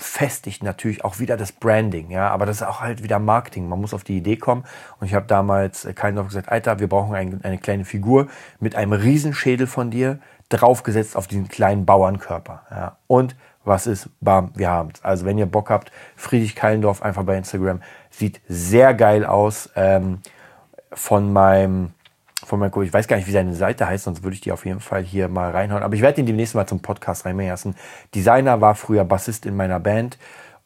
festigt 0.02 0.62
natürlich 0.62 1.04
auch 1.04 1.18
wieder 1.18 1.36
das 1.36 1.52
Branding, 1.52 2.10
ja, 2.10 2.28
aber 2.28 2.46
das 2.46 2.56
ist 2.56 2.66
auch 2.66 2.80
halt 2.80 3.02
wieder 3.02 3.18
Marketing. 3.18 3.68
Man 3.68 3.80
muss 3.80 3.94
auf 3.94 4.04
die 4.04 4.16
Idee 4.16 4.36
kommen. 4.36 4.64
Und 4.98 5.06
ich 5.06 5.14
habe 5.14 5.26
damals 5.26 5.84
äh, 5.84 5.92
keinen 5.92 6.22
gesagt, 6.26 6.48
Alter, 6.48 6.78
wir 6.80 6.88
brauchen 6.88 7.14
ein, 7.14 7.40
eine 7.42 7.58
kleine 7.58 7.84
Figur 7.84 8.28
mit 8.58 8.74
einem 8.74 8.92
Riesenschädel 8.92 9.66
von 9.66 9.90
dir, 9.90 10.18
draufgesetzt 10.48 11.16
auf 11.16 11.26
diesen 11.26 11.48
kleinen 11.48 11.86
Bauernkörper. 11.86 12.62
Ja. 12.70 12.96
Und 13.06 13.36
was 13.64 13.86
ist? 13.86 14.08
Bam, 14.20 14.52
wir 14.54 14.70
haben's. 14.70 15.04
Also 15.04 15.26
wenn 15.26 15.38
ihr 15.38 15.46
Bock 15.46 15.70
habt, 15.70 15.92
Friedrich 16.16 16.56
Keilendorf 16.56 17.02
einfach 17.02 17.24
bei 17.24 17.36
Instagram. 17.36 17.80
Sieht 18.10 18.40
sehr 18.48 18.94
geil 18.94 19.24
aus. 19.24 19.70
Ähm, 19.76 20.20
von 20.92 21.32
meinem 21.32 21.92
von 22.46 22.58
Kollegen. 22.70 22.88
Ich 22.88 22.94
weiß 22.94 23.08
gar 23.08 23.16
nicht, 23.16 23.26
wie 23.26 23.32
seine 23.32 23.54
Seite 23.54 23.86
heißt, 23.86 24.04
sonst 24.04 24.22
würde 24.22 24.34
ich 24.34 24.40
die 24.40 24.52
auf 24.52 24.64
jeden 24.64 24.80
Fall 24.80 25.02
hier 25.02 25.28
mal 25.28 25.50
reinhauen. 25.50 25.82
Aber 25.82 25.94
ich 25.94 26.02
werde 26.02 26.20
ihn 26.20 26.26
demnächst 26.26 26.54
mal 26.54 26.66
zum 26.66 26.80
Podcast 26.80 27.24
reinbringen 27.24 27.52
lassen. 27.52 27.74
Designer 28.14 28.60
war 28.60 28.74
früher 28.74 29.04
Bassist 29.04 29.46
in 29.46 29.56
meiner 29.56 29.80
Band. 29.80 30.18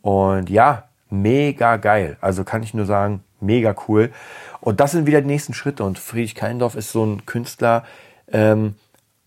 Und 0.02 0.50
ja, 0.50 0.84
mega 1.10 1.76
geil. 1.76 2.16
Also 2.20 2.44
kann 2.44 2.62
ich 2.62 2.74
nur 2.74 2.86
sagen, 2.86 3.22
mega 3.40 3.74
cool. 3.88 4.12
Und 4.60 4.80
das 4.80 4.92
sind 4.92 5.06
wieder 5.06 5.20
die 5.20 5.26
nächsten 5.26 5.54
Schritte. 5.54 5.84
Und 5.84 5.98
Friedrich 5.98 6.34
Keindorf 6.34 6.74
ist 6.74 6.92
so 6.92 7.04
ein 7.04 7.26
Künstler, 7.26 7.84
ähm, 8.32 8.74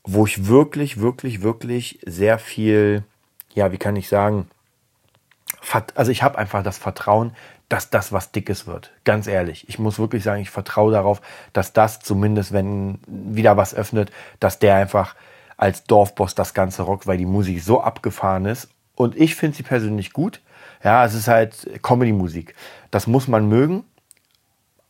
wo 0.04 0.26
ich 0.26 0.48
wirklich, 0.48 1.00
wirklich, 1.00 1.42
wirklich 1.42 2.00
sehr 2.06 2.40
viel, 2.40 3.04
ja, 3.54 3.72
wie 3.72 3.78
kann 3.78 3.96
ich 3.96 4.08
sagen, 4.08 4.48
also 5.96 6.12
ich 6.12 6.24
habe 6.24 6.38
einfach 6.38 6.64
das 6.64 6.78
Vertrauen, 6.78 7.36
dass 7.70 7.90
das 7.90 8.12
was 8.12 8.32
Dickes 8.32 8.68
wird. 8.68 8.92
Ganz 9.04 9.28
ehrlich. 9.28 9.68
Ich 9.68 9.80
muss 9.80 10.00
wirklich 10.00 10.24
sagen, 10.24 10.42
ich 10.42 10.50
vertraue 10.50 10.92
darauf, 10.92 11.22
dass 11.54 11.74
das 11.74 12.00
zumindest, 12.00 12.54
wenn 12.54 13.00
wieder 13.08 13.58
was 13.58 13.74
öffnet, 13.74 14.12
dass 14.40 14.60
der 14.60 14.76
einfach 14.76 15.16
als 15.58 15.84
Dorfboss 15.84 16.36
das 16.36 16.54
Ganze 16.54 16.84
rockt, 16.84 17.08
weil 17.08 17.18
die 17.18 17.26
Musik 17.26 17.62
so 17.62 17.82
abgefahren 17.82 18.46
ist. 18.46 18.70
Und 18.96 19.16
ich 19.18 19.36
finde 19.36 19.58
sie 19.58 19.64
persönlich 19.64 20.14
gut. 20.14 20.42
Ja, 20.84 21.04
es 21.06 21.14
ist 21.14 21.28
halt 21.28 21.82
Comedy-Musik. 21.82 22.56
Das 22.92 23.08
muss 23.08 23.28
man 23.28 23.48
mögen 23.50 23.84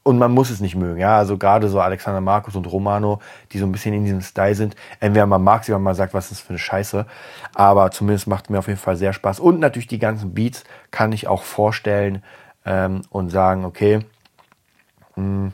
und 0.07 0.17
man 0.17 0.31
muss 0.31 0.49
es 0.49 0.61
nicht 0.61 0.75
mögen. 0.75 1.01
Ja, 1.01 1.17
also 1.17 1.37
gerade 1.37 1.67
so 1.67 1.81
Alexander 1.81 2.21
Markus 2.21 2.55
und 2.55 2.65
Romano, 2.65 3.19
die 3.51 3.59
so 3.59 3.65
ein 3.65 3.73
bisschen 3.73 3.93
in 3.93 4.05
diesem 4.05 4.21
Style 4.21 4.55
sind. 4.55 4.77
Entweder 5.01 5.25
man 5.25 5.43
mag 5.43 5.65
sie, 5.65 5.73
wenn 5.73 5.81
man 5.81 5.95
sagt, 5.95 6.13
was 6.13 6.31
ist 6.31 6.31
das 6.31 6.39
für 6.39 6.51
eine 6.51 6.59
Scheiße. 6.59 7.05
Aber 7.53 7.91
zumindest 7.91 8.25
macht 8.25 8.49
mir 8.49 8.59
auf 8.59 8.67
jeden 8.67 8.79
Fall 8.79 8.95
sehr 8.95 9.11
Spaß. 9.11 9.41
Und 9.41 9.59
natürlich 9.59 9.87
die 9.87 9.99
ganzen 9.99 10.33
Beats 10.33 10.63
kann 10.91 11.11
ich 11.11 11.27
auch 11.27 11.43
vorstellen 11.43 12.23
ähm, 12.65 13.01
und 13.09 13.31
sagen, 13.31 13.65
okay, 13.65 13.99
mh, 15.17 15.23
hm, 15.23 15.53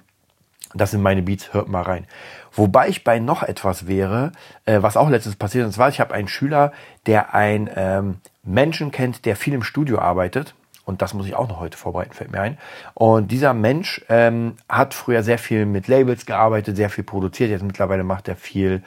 das 0.76 0.92
sind 0.92 1.02
meine 1.02 1.24
Beats, 1.24 1.52
hört 1.54 1.68
mal 1.68 1.82
rein. 1.82 2.06
Wobei 2.52 2.90
ich 2.90 3.04
bei 3.04 3.18
noch 3.18 3.42
etwas 3.42 3.88
wäre, 3.88 4.34
äh, 4.66 4.84
was 4.84 4.98
auch 4.98 5.10
letztens 5.10 5.36
passiert. 5.36 5.66
Und 5.66 5.72
zwar, 5.72 5.90
ich 5.90 6.00
habe 6.00 6.14
einen 6.14 6.28
Schüler, 6.28 6.74
der 7.08 7.34
einen 7.34 7.72
ähm, 7.76 8.18
Menschen 8.44 8.92
kennt, 8.92 9.26
der 9.26 9.36
viel 9.36 9.56
im 9.56 9.64
Studio 9.64 9.98
arbeitet. 9.98 10.54
Und 10.86 11.02
das 11.02 11.14
muss 11.14 11.26
ich 11.26 11.36
auch 11.36 11.48
noch 11.48 11.60
heute 11.60 11.78
vorbereiten, 11.78 12.14
fällt 12.14 12.32
mir 12.32 12.42
ein. 12.42 12.58
Und 12.94 13.32
dieser 13.32 13.54
Mensch 13.54 14.04
ähm, 14.10 14.56
hat 14.68 14.94
früher 14.94 15.24
sehr 15.24 15.38
viel 15.38 15.66
mit 15.66 15.88
Labels 15.88 16.26
gearbeitet, 16.26 16.76
sehr 16.76 16.90
viel 16.90 17.04
produziert. 17.04 17.50
Jetzt 17.50 17.64
mittlerweile 17.64 18.04
macht 18.04 18.28
er 18.28 18.36
viel, 18.36 18.84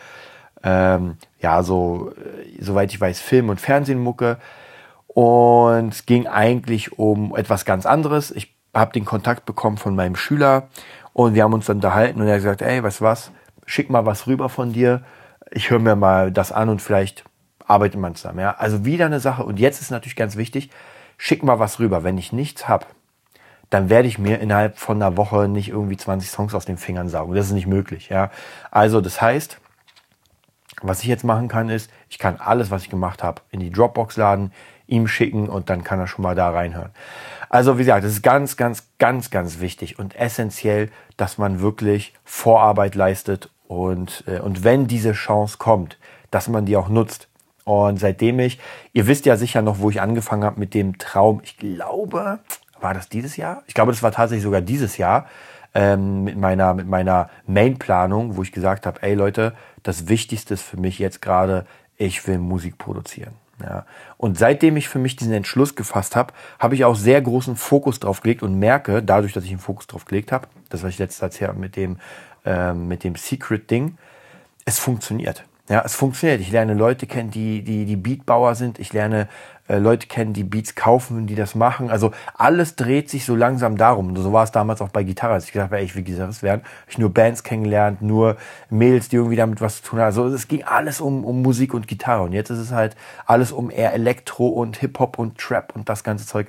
ähm, 0.62 1.16
ja, 1.40 1.62
so, 1.62 2.12
äh, 2.12 2.62
soweit 2.62 2.92
ich 2.92 3.00
weiß, 3.00 3.20
Film- 3.20 3.48
und 3.48 3.60
Fernsehmucke. 3.60 4.36
Und 5.06 5.94
es 5.94 6.04
ging 6.04 6.26
eigentlich 6.26 6.98
um 6.98 7.34
etwas 7.34 7.64
ganz 7.64 7.86
anderes. 7.86 8.30
Ich 8.30 8.54
habe 8.74 8.92
den 8.92 9.06
Kontakt 9.06 9.46
bekommen 9.46 9.78
von 9.78 9.96
meinem 9.96 10.16
Schüler 10.16 10.68
und 11.14 11.34
wir 11.34 11.44
haben 11.44 11.54
uns 11.54 11.70
unterhalten 11.70 12.20
und 12.20 12.26
er 12.26 12.34
hat 12.34 12.40
gesagt, 12.40 12.60
ey, 12.60 12.82
weißt 12.82 13.00
was, 13.00 13.32
schick 13.64 13.88
mal 13.88 14.04
was 14.04 14.26
rüber 14.26 14.50
von 14.50 14.74
dir. 14.74 15.02
Ich 15.50 15.70
höre 15.70 15.78
mir 15.78 15.96
mal 15.96 16.30
das 16.30 16.52
an 16.52 16.68
und 16.68 16.82
vielleicht 16.82 17.24
arbeitet 17.66 17.98
man 17.98 18.14
zusammen. 18.14 18.40
Ja? 18.40 18.56
Also 18.58 18.84
wieder 18.84 19.06
eine 19.06 19.20
Sache. 19.20 19.44
Und 19.44 19.58
jetzt 19.58 19.80
ist 19.80 19.90
natürlich 19.90 20.16
ganz 20.16 20.36
wichtig, 20.36 20.70
schick 21.16 21.42
mal 21.42 21.58
was 21.58 21.78
rüber. 21.78 22.04
Wenn 22.04 22.18
ich 22.18 22.32
nichts 22.32 22.68
habe, 22.68 22.86
dann 23.70 23.88
werde 23.90 24.08
ich 24.08 24.18
mir 24.18 24.40
innerhalb 24.40 24.78
von 24.78 25.02
einer 25.02 25.16
Woche 25.16 25.48
nicht 25.48 25.68
irgendwie 25.68 25.96
20 25.96 26.30
Songs 26.30 26.54
aus 26.54 26.64
den 26.64 26.76
Fingern 26.76 27.08
saugen. 27.08 27.34
Das 27.34 27.46
ist 27.46 27.52
nicht 27.52 27.66
möglich. 27.66 28.08
Ja? 28.08 28.30
Also 28.70 29.00
das 29.00 29.20
heißt, 29.20 29.58
was 30.82 31.00
ich 31.00 31.06
jetzt 31.06 31.24
machen 31.24 31.48
kann, 31.48 31.68
ist, 31.68 31.90
ich 32.08 32.18
kann 32.18 32.36
alles, 32.36 32.70
was 32.70 32.82
ich 32.82 32.90
gemacht 32.90 33.22
habe, 33.22 33.42
in 33.50 33.60
die 33.60 33.70
Dropbox 33.70 34.16
laden, 34.16 34.52
ihm 34.86 35.08
schicken 35.08 35.48
und 35.48 35.68
dann 35.68 35.82
kann 35.82 35.98
er 35.98 36.06
schon 36.06 36.22
mal 36.22 36.34
da 36.34 36.50
reinhören. 36.50 36.90
Also 37.48 37.76
wie 37.76 37.82
gesagt, 37.82 38.04
es 38.04 38.12
ist 38.12 38.22
ganz, 38.22 38.56
ganz, 38.56 38.84
ganz, 38.98 39.30
ganz 39.30 39.60
wichtig 39.60 39.98
und 39.98 40.14
essentiell, 40.14 40.90
dass 41.16 41.38
man 41.38 41.60
wirklich 41.60 42.14
Vorarbeit 42.24 42.94
leistet 42.94 43.50
und, 43.66 44.24
äh, 44.26 44.38
und 44.38 44.64
wenn 44.64 44.86
diese 44.86 45.12
Chance 45.12 45.56
kommt, 45.58 45.98
dass 46.30 46.48
man 46.48 46.66
die 46.66 46.76
auch 46.76 46.88
nutzt. 46.88 47.28
Und 47.66 47.98
seitdem 47.98 48.38
ich, 48.38 48.60
ihr 48.92 49.08
wisst 49.08 49.26
ja 49.26 49.36
sicher 49.36 49.60
noch, 49.60 49.80
wo 49.80 49.90
ich 49.90 50.00
angefangen 50.00 50.44
habe 50.44 50.60
mit 50.60 50.72
dem 50.72 50.98
Traum, 50.98 51.40
ich 51.42 51.58
glaube, 51.58 52.38
war 52.80 52.94
das 52.94 53.08
dieses 53.08 53.36
Jahr? 53.36 53.64
Ich 53.66 53.74
glaube, 53.74 53.90
das 53.90 54.04
war 54.04 54.12
tatsächlich 54.12 54.44
sogar 54.44 54.60
dieses 54.60 54.98
Jahr 54.98 55.26
ähm, 55.74 56.22
mit 56.22 56.38
meiner, 56.38 56.74
mit 56.74 56.86
meiner 56.86 57.28
Main-Planung, 57.48 58.36
wo 58.36 58.44
ich 58.44 58.52
gesagt 58.52 58.86
habe, 58.86 59.02
ey 59.02 59.14
Leute, 59.14 59.52
das 59.82 60.06
Wichtigste 60.06 60.54
ist 60.54 60.62
für 60.62 60.76
mich 60.76 61.00
jetzt 61.00 61.20
gerade, 61.20 61.66
ich 61.96 62.24
will 62.28 62.38
Musik 62.38 62.78
produzieren. 62.78 63.32
Ja. 63.60 63.84
Und 64.16 64.38
seitdem 64.38 64.76
ich 64.76 64.88
für 64.88 65.00
mich 65.00 65.16
diesen 65.16 65.32
Entschluss 65.32 65.74
gefasst 65.74 66.14
habe, 66.14 66.34
habe 66.60 66.76
ich 66.76 66.84
auch 66.84 66.94
sehr 66.94 67.20
großen 67.20 67.56
Fokus 67.56 67.98
drauf 67.98 68.20
gelegt 68.20 68.44
und 68.44 68.60
merke, 68.60 69.02
dadurch, 69.02 69.32
dass 69.32 69.42
ich 69.42 69.50
einen 69.50 69.58
Fokus 69.58 69.88
drauf 69.88 70.04
gelegt 70.04 70.30
habe, 70.30 70.46
das 70.68 70.84
was 70.84 70.90
ich 70.90 70.98
letztes 70.98 71.40
habe 71.40 71.58
mit 71.58 71.74
dem, 71.74 71.98
ähm, 72.44 72.86
mit 72.86 73.02
dem 73.02 73.16
Secret-Ding, 73.16 73.98
es 74.64 74.78
funktioniert. 74.78 75.42
Ja, 75.68 75.82
es 75.84 75.96
funktioniert. 75.96 76.40
Ich 76.40 76.52
lerne 76.52 76.74
Leute 76.74 77.06
kennen, 77.06 77.30
die, 77.30 77.62
die, 77.62 77.86
die 77.86 77.96
Beatbauer 77.96 78.54
sind. 78.54 78.78
Ich 78.78 78.92
lerne 78.92 79.28
äh, 79.68 79.78
Leute 79.78 80.06
kennen, 80.06 80.32
die 80.32 80.44
Beats 80.44 80.76
kaufen, 80.76 81.26
die 81.26 81.34
das 81.34 81.56
machen. 81.56 81.90
Also 81.90 82.12
alles 82.34 82.76
dreht 82.76 83.10
sich 83.10 83.24
so 83.24 83.34
langsam 83.34 83.76
darum. 83.76 84.08
Und 84.10 84.16
so 84.16 84.32
war 84.32 84.44
es 84.44 84.52
damals 84.52 84.80
auch 84.80 84.90
bei 84.90 85.02
Gitarre. 85.02 85.34
Als 85.34 85.46
ich 85.46 85.52
gesagt 85.52 85.70
habe, 85.70 85.80
ey, 85.80 85.84
ich 85.84 85.96
will 85.96 86.04
Gitarrist 86.04 86.44
werden. 86.44 86.62
Ich 86.86 86.98
nur 86.98 87.12
Bands 87.12 87.42
kennengelernt, 87.42 88.00
nur 88.00 88.36
Mädels, 88.70 89.08
die 89.08 89.16
irgendwie 89.16 89.34
damit 89.34 89.60
was 89.60 89.82
zu 89.82 89.90
tun 89.90 89.98
haben. 89.98 90.06
Also 90.06 90.26
es 90.28 90.46
ging 90.46 90.62
alles 90.62 91.00
um, 91.00 91.24
um 91.24 91.42
Musik 91.42 91.74
und 91.74 91.88
Gitarre. 91.88 92.22
Und 92.22 92.32
jetzt 92.32 92.50
ist 92.50 92.58
es 92.58 92.70
halt 92.70 92.94
alles 93.26 93.50
um 93.50 93.70
eher 93.70 93.92
Elektro 93.92 94.46
und 94.46 94.76
Hip-Hop 94.76 95.18
und 95.18 95.36
Trap 95.38 95.74
und 95.74 95.88
das 95.88 96.04
ganze 96.04 96.26
Zeug. 96.26 96.46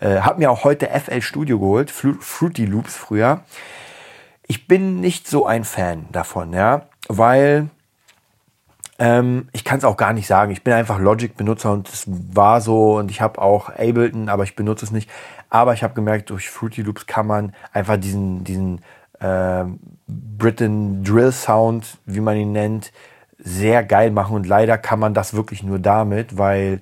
Äh, 0.00 0.20
hab 0.20 0.38
mir 0.38 0.50
auch 0.50 0.64
heute 0.64 0.88
FL 0.88 1.22
Studio 1.22 1.60
geholt, 1.60 1.92
Fruity 1.92 2.64
Loops 2.64 2.96
früher. 2.96 3.42
Ich 4.48 4.66
bin 4.66 5.00
nicht 5.00 5.28
so 5.28 5.46
ein 5.46 5.64
Fan 5.64 6.06
davon, 6.10 6.52
ja, 6.52 6.82
weil 7.08 7.68
ähm, 8.98 9.48
ich 9.52 9.64
kann 9.64 9.78
es 9.78 9.84
auch 9.84 9.96
gar 9.96 10.12
nicht 10.12 10.26
sagen. 10.26 10.52
Ich 10.52 10.64
bin 10.64 10.72
einfach 10.72 10.98
Logic-Benutzer 10.98 11.72
und 11.72 11.88
es 11.88 12.04
war 12.06 12.60
so 12.60 12.96
und 12.96 13.10
ich 13.10 13.20
habe 13.20 13.40
auch 13.40 13.68
Ableton, 13.68 14.28
aber 14.28 14.44
ich 14.44 14.56
benutze 14.56 14.84
es 14.84 14.90
nicht. 14.90 15.10
Aber 15.50 15.74
ich 15.74 15.82
habe 15.82 15.94
gemerkt, 15.94 16.30
durch 16.30 16.48
Fruity 16.48 16.82
Loops 16.82 17.06
kann 17.06 17.26
man 17.26 17.52
einfach 17.72 17.96
diesen, 17.98 18.44
diesen 18.44 18.80
äh, 19.20 19.64
Britain 20.08 21.04
Drill 21.04 21.32
Sound, 21.32 21.98
wie 22.06 22.20
man 22.20 22.36
ihn 22.36 22.52
nennt, 22.52 22.92
sehr 23.38 23.84
geil 23.84 24.10
machen. 24.10 24.34
Und 24.34 24.46
leider 24.46 24.78
kann 24.78 24.98
man 24.98 25.14
das 25.14 25.34
wirklich 25.34 25.62
nur 25.62 25.78
damit, 25.78 26.38
weil 26.38 26.80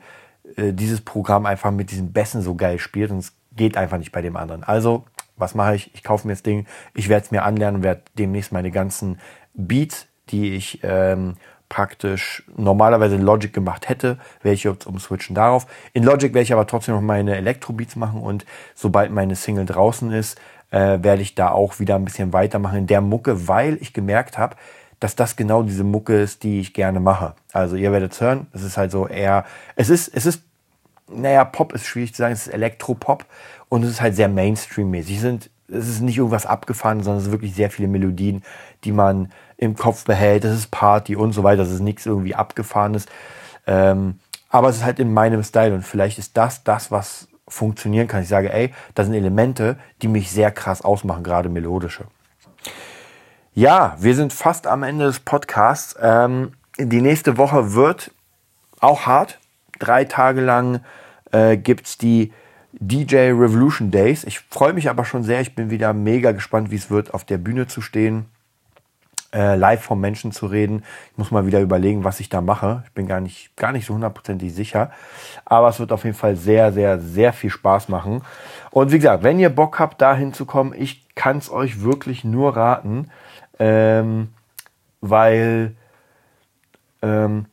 äh, 0.56 0.72
dieses 0.72 1.00
Programm 1.00 1.46
einfach 1.46 1.72
mit 1.72 1.90
diesen 1.90 2.12
Bässen 2.12 2.42
so 2.42 2.54
geil 2.54 2.78
spielt 2.78 3.10
und 3.10 3.18
es 3.18 3.32
geht 3.56 3.76
einfach 3.76 3.98
nicht 3.98 4.12
bei 4.12 4.22
dem 4.22 4.36
anderen. 4.36 4.62
Also, 4.64 5.04
was 5.36 5.54
mache 5.54 5.74
ich? 5.74 5.92
Ich 5.94 6.04
kaufe 6.04 6.26
mir 6.26 6.32
das 6.32 6.42
Ding, 6.42 6.66
ich 6.94 7.08
werde 7.08 7.24
es 7.24 7.30
mir 7.32 7.42
anlernen 7.42 7.76
und 7.76 7.82
werde 7.82 8.02
demnächst 8.16 8.52
meine 8.52 8.70
ganzen 8.70 9.18
Beats, 9.54 10.06
die 10.30 10.54
ich 10.54 10.80
ähm, 10.82 11.34
praktisch 11.74 12.44
normalerweise 12.56 13.16
in 13.16 13.22
Logic 13.22 13.52
gemacht 13.52 13.88
hätte, 13.88 14.16
wäre 14.42 14.54
ich 14.54 14.62
jetzt 14.62 14.86
umswitchen 14.86 15.34
darauf. 15.34 15.66
In 15.92 16.04
Logic 16.04 16.32
werde 16.32 16.44
ich 16.44 16.52
aber 16.52 16.68
trotzdem 16.68 16.94
noch 16.94 17.00
meine 17.00 17.34
Elektrobeats 17.34 17.96
machen 17.96 18.20
und 18.20 18.46
sobald 18.76 19.10
meine 19.10 19.34
Single 19.34 19.66
draußen 19.66 20.12
ist, 20.12 20.38
äh, 20.70 21.02
werde 21.02 21.22
ich 21.22 21.34
da 21.34 21.50
auch 21.50 21.80
wieder 21.80 21.96
ein 21.96 22.04
bisschen 22.04 22.32
weitermachen 22.32 22.78
in 22.78 22.86
der 22.86 23.00
Mucke, 23.00 23.48
weil 23.48 23.76
ich 23.80 23.92
gemerkt 23.92 24.38
habe, 24.38 24.54
dass 25.00 25.16
das 25.16 25.34
genau 25.34 25.64
diese 25.64 25.82
Mucke 25.82 26.14
ist, 26.14 26.44
die 26.44 26.60
ich 26.60 26.74
gerne 26.74 27.00
mache. 27.00 27.34
Also 27.52 27.74
ihr 27.74 27.90
werdet 27.90 28.12
es 28.12 28.20
hören, 28.20 28.46
es 28.52 28.62
ist 28.62 28.76
halt 28.76 28.92
so 28.92 29.08
eher, 29.08 29.44
es 29.74 29.88
ist, 29.88 30.06
es 30.14 30.26
ist, 30.26 30.44
naja, 31.08 31.44
Pop 31.44 31.72
ist 31.72 31.86
schwierig 31.86 32.14
zu 32.14 32.18
sagen, 32.18 32.34
es 32.34 32.46
ist 32.46 32.54
Elektropop 32.54 33.26
und 33.68 33.82
es 33.82 33.90
ist 33.90 34.00
halt 34.00 34.14
sehr 34.14 34.28
Mainstream-mäßig. 34.28 35.18
Sind 35.18 35.50
es 35.68 35.88
ist 35.88 36.00
nicht 36.00 36.18
irgendwas 36.18 36.46
abgefahren, 36.46 37.02
sondern 37.02 37.18
es 37.18 37.24
sind 37.24 37.32
wirklich 37.32 37.54
sehr 37.54 37.70
viele 37.70 37.88
Melodien, 37.88 38.42
die 38.84 38.92
man 38.92 39.32
im 39.56 39.76
Kopf 39.76 40.04
behält. 40.04 40.44
Das 40.44 40.54
ist 40.54 40.70
Party 40.70 41.16
und 41.16 41.32
so 41.32 41.42
weiter. 41.42 41.62
Das 41.62 41.72
ist 41.72 41.80
nichts 41.80 42.06
irgendwie 42.06 42.34
abgefahrenes. 42.34 43.06
Ähm, 43.66 44.18
aber 44.50 44.68
es 44.68 44.76
ist 44.76 44.84
halt 44.84 45.00
in 45.00 45.12
meinem 45.12 45.42
Style 45.42 45.74
und 45.74 45.82
vielleicht 45.82 46.18
ist 46.18 46.36
das 46.36 46.64
das, 46.64 46.90
was 46.90 47.28
funktionieren 47.48 48.08
kann. 48.08 48.22
Ich 48.22 48.28
sage, 48.28 48.52
ey, 48.52 48.72
das 48.94 49.06
sind 49.06 49.14
Elemente, 49.14 49.78
die 50.02 50.08
mich 50.08 50.30
sehr 50.30 50.50
krass 50.50 50.82
ausmachen, 50.82 51.22
gerade 51.22 51.48
melodische. 51.48 52.04
Ja, 53.52 53.96
wir 53.98 54.14
sind 54.14 54.32
fast 54.32 54.66
am 54.66 54.82
Ende 54.82 55.06
des 55.06 55.20
Podcasts. 55.20 55.96
Ähm, 56.00 56.52
die 56.78 57.00
nächste 57.00 57.38
Woche 57.38 57.74
wird 57.74 58.10
auch 58.80 59.06
hart. 59.06 59.38
Drei 59.78 60.04
Tage 60.04 60.40
lang 60.40 60.80
äh, 61.32 61.56
es 61.56 61.98
die 61.98 62.32
DJ 62.80 63.32
Revolution 63.32 63.90
Days. 63.90 64.24
Ich 64.24 64.40
freue 64.40 64.72
mich 64.72 64.88
aber 64.90 65.04
schon 65.04 65.22
sehr. 65.22 65.40
Ich 65.40 65.54
bin 65.54 65.70
wieder 65.70 65.92
mega 65.92 66.32
gespannt, 66.32 66.70
wie 66.70 66.76
es 66.76 66.90
wird, 66.90 67.14
auf 67.14 67.24
der 67.24 67.38
Bühne 67.38 67.66
zu 67.66 67.80
stehen, 67.80 68.26
äh, 69.32 69.56
live 69.56 69.82
vom 69.82 70.00
Menschen 70.00 70.32
zu 70.32 70.46
reden. 70.46 70.82
Ich 71.12 71.18
muss 71.18 71.30
mal 71.30 71.46
wieder 71.46 71.60
überlegen, 71.60 72.04
was 72.04 72.20
ich 72.20 72.28
da 72.28 72.40
mache. 72.40 72.82
Ich 72.86 72.92
bin 72.92 73.06
gar 73.06 73.20
nicht, 73.20 73.56
gar 73.56 73.72
nicht 73.72 73.86
so 73.86 73.94
hundertprozentig 73.94 74.54
sicher. 74.54 74.90
Aber 75.44 75.68
es 75.68 75.78
wird 75.78 75.92
auf 75.92 76.04
jeden 76.04 76.16
Fall 76.16 76.36
sehr, 76.36 76.72
sehr, 76.72 77.00
sehr 77.00 77.32
viel 77.32 77.50
Spaß 77.50 77.88
machen. 77.88 78.22
Und 78.70 78.92
wie 78.92 78.98
gesagt, 78.98 79.22
wenn 79.22 79.38
ihr 79.38 79.50
Bock 79.50 79.78
habt, 79.78 80.00
da 80.00 80.14
hinzukommen, 80.14 80.74
ich 80.76 81.14
kann 81.14 81.38
es 81.38 81.50
euch 81.50 81.82
wirklich 81.82 82.24
nur 82.24 82.56
raten, 82.56 83.10
ähm, 83.58 84.28
weil 85.00 85.74
ähm, 87.02 87.46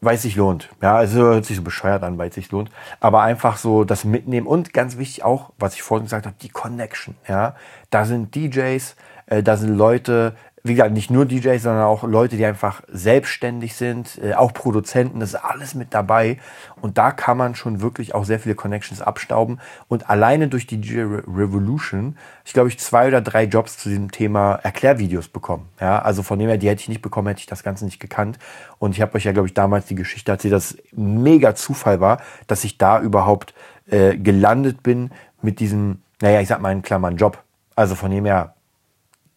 weil 0.00 0.16
es 0.16 0.22
sich 0.22 0.36
lohnt. 0.36 0.68
Ja, 0.82 0.96
also 0.96 1.20
hört 1.20 1.44
sich 1.44 1.56
so 1.56 1.62
bescheuert 1.62 2.02
an, 2.02 2.18
weil 2.18 2.28
es 2.28 2.34
sich 2.34 2.50
lohnt. 2.50 2.70
Aber 3.00 3.22
einfach 3.22 3.56
so 3.56 3.84
das 3.84 4.04
Mitnehmen 4.04 4.46
und 4.46 4.72
ganz 4.72 4.98
wichtig 4.98 5.24
auch, 5.24 5.50
was 5.58 5.74
ich 5.74 5.82
vorhin 5.82 6.04
gesagt 6.04 6.26
habe, 6.26 6.36
die 6.40 6.48
Connection. 6.48 7.16
Ja, 7.28 7.56
da 7.90 8.04
sind 8.04 8.34
DJs, 8.34 8.96
äh, 9.26 9.42
da 9.42 9.56
sind 9.56 9.76
Leute, 9.76 10.36
wie 10.66 10.74
gesagt, 10.74 10.92
nicht 10.92 11.10
nur 11.10 11.26
DJs, 11.26 11.62
sondern 11.62 11.84
auch 11.84 12.02
Leute, 12.02 12.36
die 12.36 12.44
einfach 12.44 12.82
selbstständig 12.88 13.74
sind, 13.74 14.18
äh, 14.22 14.34
auch 14.34 14.52
Produzenten, 14.52 15.20
das 15.20 15.30
ist 15.30 15.34
alles 15.36 15.74
mit 15.74 15.94
dabei. 15.94 16.38
Und 16.80 16.98
da 16.98 17.10
kann 17.10 17.36
man 17.36 17.54
schon 17.54 17.80
wirklich 17.80 18.14
auch 18.14 18.24
sehr 18.24 18.40
viele 18.40 18.54
Connections 18.54 19.00
abstauben. 19.00 19.60
Und 19.88 20.10
alleine 20.10 20.48
durch 20.48 20.66
die 20.66 20.80
DJ 20.80 21.02
Revolution, 21.02 22.16
ich 22.44 22.52
glaube, 22.52 22.68
ich 22.68 22.78
zwei 22.78 23.08
oder 23.08 23.20
drei 23.20 23.44
Jobs 23.44 23.78
zu 23.78 23.88
diesem 23.88 24.10
Thema 24.10 24.56
Erklärvideos 24.56 25.28
bekommen. 25.28 25.68
Ja, 25.80 26.00
also 26.00 26.22
von 26.22 26.38
dem 26.38 26.48
her, 26.48 26.58
die 26.58 26.68
hätte 26.68 26.82
ich 26.82 26.88
nicht 26.88 27.02
bekommen, 27.02 27.28
hätte 27.28 27.40
ich 27.40 27.46
das 27.46 27.62
Ganze 27.62 27.84
nicht 27.84 28.00
gekannt. 28.00 28.38
Und 28.78 28.92
ich 28.92 29.00
habe 29.00 29.14
euch 29.14 29.24
ja, 29.24 29.32
glaube 29.32 29.48
ich, 29.48 29.54
damals 29.54 29.86
die 29.86 29.94
Geschichte 29.94 30.32
erzählt, 30.32 30.54
dass 30.54 30.72
es 30.72 30.78
mega 30.92 31.54
Zufall 31.54 32.00
war, 32.00 32.20
dass 32.46 32.64
ich 32.64 32.78
da 32.78 33.00
überhaupt 33.00 33.54
äh, 33.88 34.16
gelandet 34.16 34.82
bin 34.82 35.10
mit 35.42 35.60
diesem, 35.60 36.02
naja, 36.20 36.40
ich 36.40 36.48
sag 36.48 36.60
mal 36.60 36.72
in 36.72 36.82
Klammern 36.82 37.16
Job. 37.16 37.42
Also 37.76 37.94
von 37.94 38.10
dem 38.10 38.24
her 38.24 38.55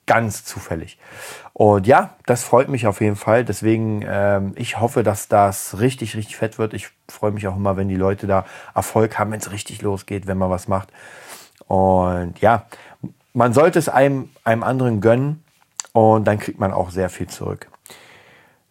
ganz 0.09 0.43
zufällig. 0.43 0.97
Und 1.53 1.85
ja, 1.85 2.15
das 2.25 2.43
freut 2.43 2.67
mich 2.67 2.87
auf 2.87 2.99
jeden 2.99 3.15
Fall. 3.15 3.45
Deswegen, 3.45 4.03
ähm, 4.07 4.53
ich 4.55 4.79
hoffe, 4.79 5.03
dass 5.03 5.27
das 5.27 5.79
richtig, 5.79 6.15
richtig 6.15 6.35
fett 6.35 6.57
wird. 6.57 6.73
Ich 6.73 6.89
freue 7.07 7.31
mich 7.31 7.47
auch 7.47 7.55
immer, 7.55 7.77
wenn 7.77 7.89
die 7.89 7.95
Leute 7.95 8.25
da 8.25 8.45
Erfolg 8.73 9.19
haben, 9.19 9.31
wenn 9.31 9.39
es 9.39 9.51
richtig 9.51 9.83
losgeht, 9.83 10.25
wenn 10.25 10.39
man 10.39 10.49
was 10.49 10.67
macht. 10.67 10.89
Und 11.67 12.41
ja, 12.41 12.65
man 13.33 13.53
sollte 13.53 13.77
es 13.77 13.87
einem, 13.87 14.29
einem 14.43 14.63
anderen 14.63 14.99
gönnen 14.99 15.43
und 15.93 16.25
dann 16.25 16.39
kriegt 16.39 16.59
man 16.59 16.73
auch 16.73 16.89
sehr 16.89 17.09
viel 17.09 17.27
zurück. 17.27 17.67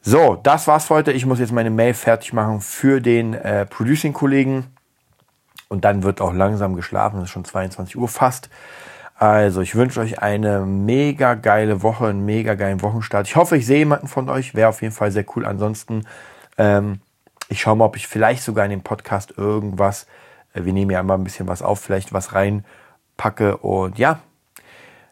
So, 0.02 0.34
das 0.42 0.66
war's 0.66 0.86
für 0.86 0.94
heute. 0.94 1.12
Ich 1.12 1.24
muss 1.24 1.38
jetzt 1.38 1.52
meine 1.52 1.70
Mail 1.70 1.94
fertig 1.94 2.32
machen 2.32 2.60
für 2.60 3.00
den 3.00 3.34
äh, 3.34 3.64
Producing-Kollegen. 3.64 4.66
Und 5.68 5.84
dann 5.84 6.02
wird 6.02 6.20
auch 6.20 6.32
langsam 6.32 6.74
geschlafen. 6.74 7.18
Es 7.18 7.24
ist 7.24 7.30
schon 7.30 7.44
22 7.44 7.96
Uhr 7.96 8.08
fast. 8.08 8.50
Also, 9.18 9.62
ich 9.62 9.74
wünsche 9.74 9.98
euch 10.00 10.22
eine 10.22 10.60
mega 10.60 11.34
geile 11.34 11.82
Woche, 11.82 12.06
einen 12.06 12.24
mega 12.24 12.54
geilen 12.54 12.82
Wochenstart. 12.82 13.26
Ich 13.26 13.34
hoffe, 13.34 13.56
ich 13.56 13.66
sehe 13.66 13.78
jemanden 13.78 14.06
von 14.06 14.28
euch. 14.28 14.54
Wäre 14.54 14.68
auf 14.68 14.80
jeden 14.80 14.94
Fall 14.94 15.10
sehr 15.10 15.24
cool. 15.34 15.44
Ansonsten, 15.44 16.06
ähm, 16.56 17.00
ich 17.48 17.60
schaue 17.60 17.74
mal, 17.74 17.86
ob 17.86 17.96
ich 17.96 18.06
vielleicht 18.06 18.44
sogar 18.44 18.64
in 18.64 18.70
den 18.70 18.82
Podcast 18.82 19.34
irgendwas, 19.36 20.06
äh, 20.54 20.64
wir 20.64 20.72
nehmen 20.72 20.92
ja 20.92 21.00
immer 21.00 21.14
ein 21.14 21.24
bisschen 21.24 21.48
was 21.48 21.62
auf, 21.62 21.80
vielleicht 21.80 22.12
was 22.12 22.32
reinpacke. 22.32 23.56
Und 23.56 23.98
ja, 23.98 24.20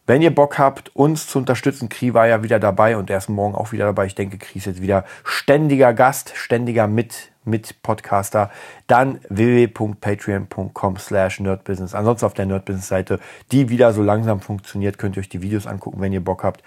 wenn 0.07 0.23
ihr 0.23 0.33
Bock 0.33 0.57
habt, 0.57 0.95
uns 0.95 1.27
zu 1.27 1.39
unterstützen, 1.41 1.89
Kri 1.89 2.15
war 2.15 2.29
ja 2.29 2.45
wieder 2.45 2.61
dabei 2.61 2.97
und 2.97 3.11
er 3.11 3.19
ist 3.19 3.29
morgen 3.29 3.57
auch 3.57 3.73
wieder 3.73 3.87
dabei. 3.87 4.07
Ich 4.07 4.15
denke, 4.15 4.39
Kri 4.39 4.59
ist 4.61 4.67
jetzt 4.67 4.83
wieder 4.83 5.05
ständiger 5.25 5.93
Gast, 5.93 6.33
ständiger 6.37 6.87
mit, 6.87 7.33
mit 7.47 7.83
Podcaster. 7.83 8.51
Dann 8.87 9.21
www.patreon.com 9.29 10.97
slash 10.99 11.41
nerdbusiness. 11.41 11.95
Ansonsten 11.95 12.27
auf 12.27 12.35
der 12.35 12.47
Nerdbusiness-Seite, 12.47 13.21
die 13.53 13.69
wieder 13.69 13.93
so 13.93 14.03
langsam 14.03 14.41
funktioniert, 14.41 14.99
könnt 14.99 15.17
ihr 15.17 15.21
euch 15.21 15.29
die 15.29 15.43
Videos 15.43 15.67
angucken, 15.67 16.01
wenn 16.01 16.13
ihr 16.13 16.25
Bock 16.25 16.45
habt. 16.45 16.63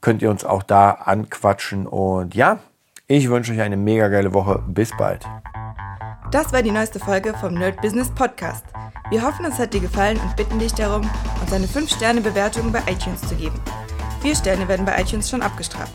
Könnt 0.00 0.22
ihr 0.22 0.30
uns 0.30 0.44
auch 0.44 0.62
da 0.62 0.90
anquatschen. 0.90 1.86
Und 1.86 2.34
ja, 2.34 2.60
ich 3.06 3.30
wünsche 3.30 3.52
euch 3.52 3.60
eine 3.60 3.76
mega 3.76 4.08
geile 4.08 4.34
Woche. 4.34 4.62
Bis 4.68 4.96
bald. 4.96 5.24
Das 6.30 6.52
war 6.52 6.62
die 6.62 6.70
neueste 6.70 6.98
Folge 6.98 7.32
vom 7.40 7.54
Nerd 7.54 7.80
Business 7.80 8.10
Podcast. 8.10 8.64
Wir 9.10 9.22
hoffen, 9.22 9.46
es 9.46 9.58
hat 9.58 9.72
dir 9.72 9.80
gefallen 9.80 10.18
und 10.18 10.36
bitten 10.36 10.58
dich 10.58 10.74
darum, 10.74 11.08
uns 11.40 11.52
eine 11.52 11.66
5-Sterne-Bewertung 11.66 12.70
bei 12.70 12.80
iTunes 12.80 13.22
zu 13.22 13.34
geben. 13.34 13.58
Vier 14.20 14.36
Sterne 14.36 14.68
werden 14.68 14.84
bei 14.84 15.00
iTunes 15.00 15.30
schon 15.30 15.40
abgestraft. 15.40 15.94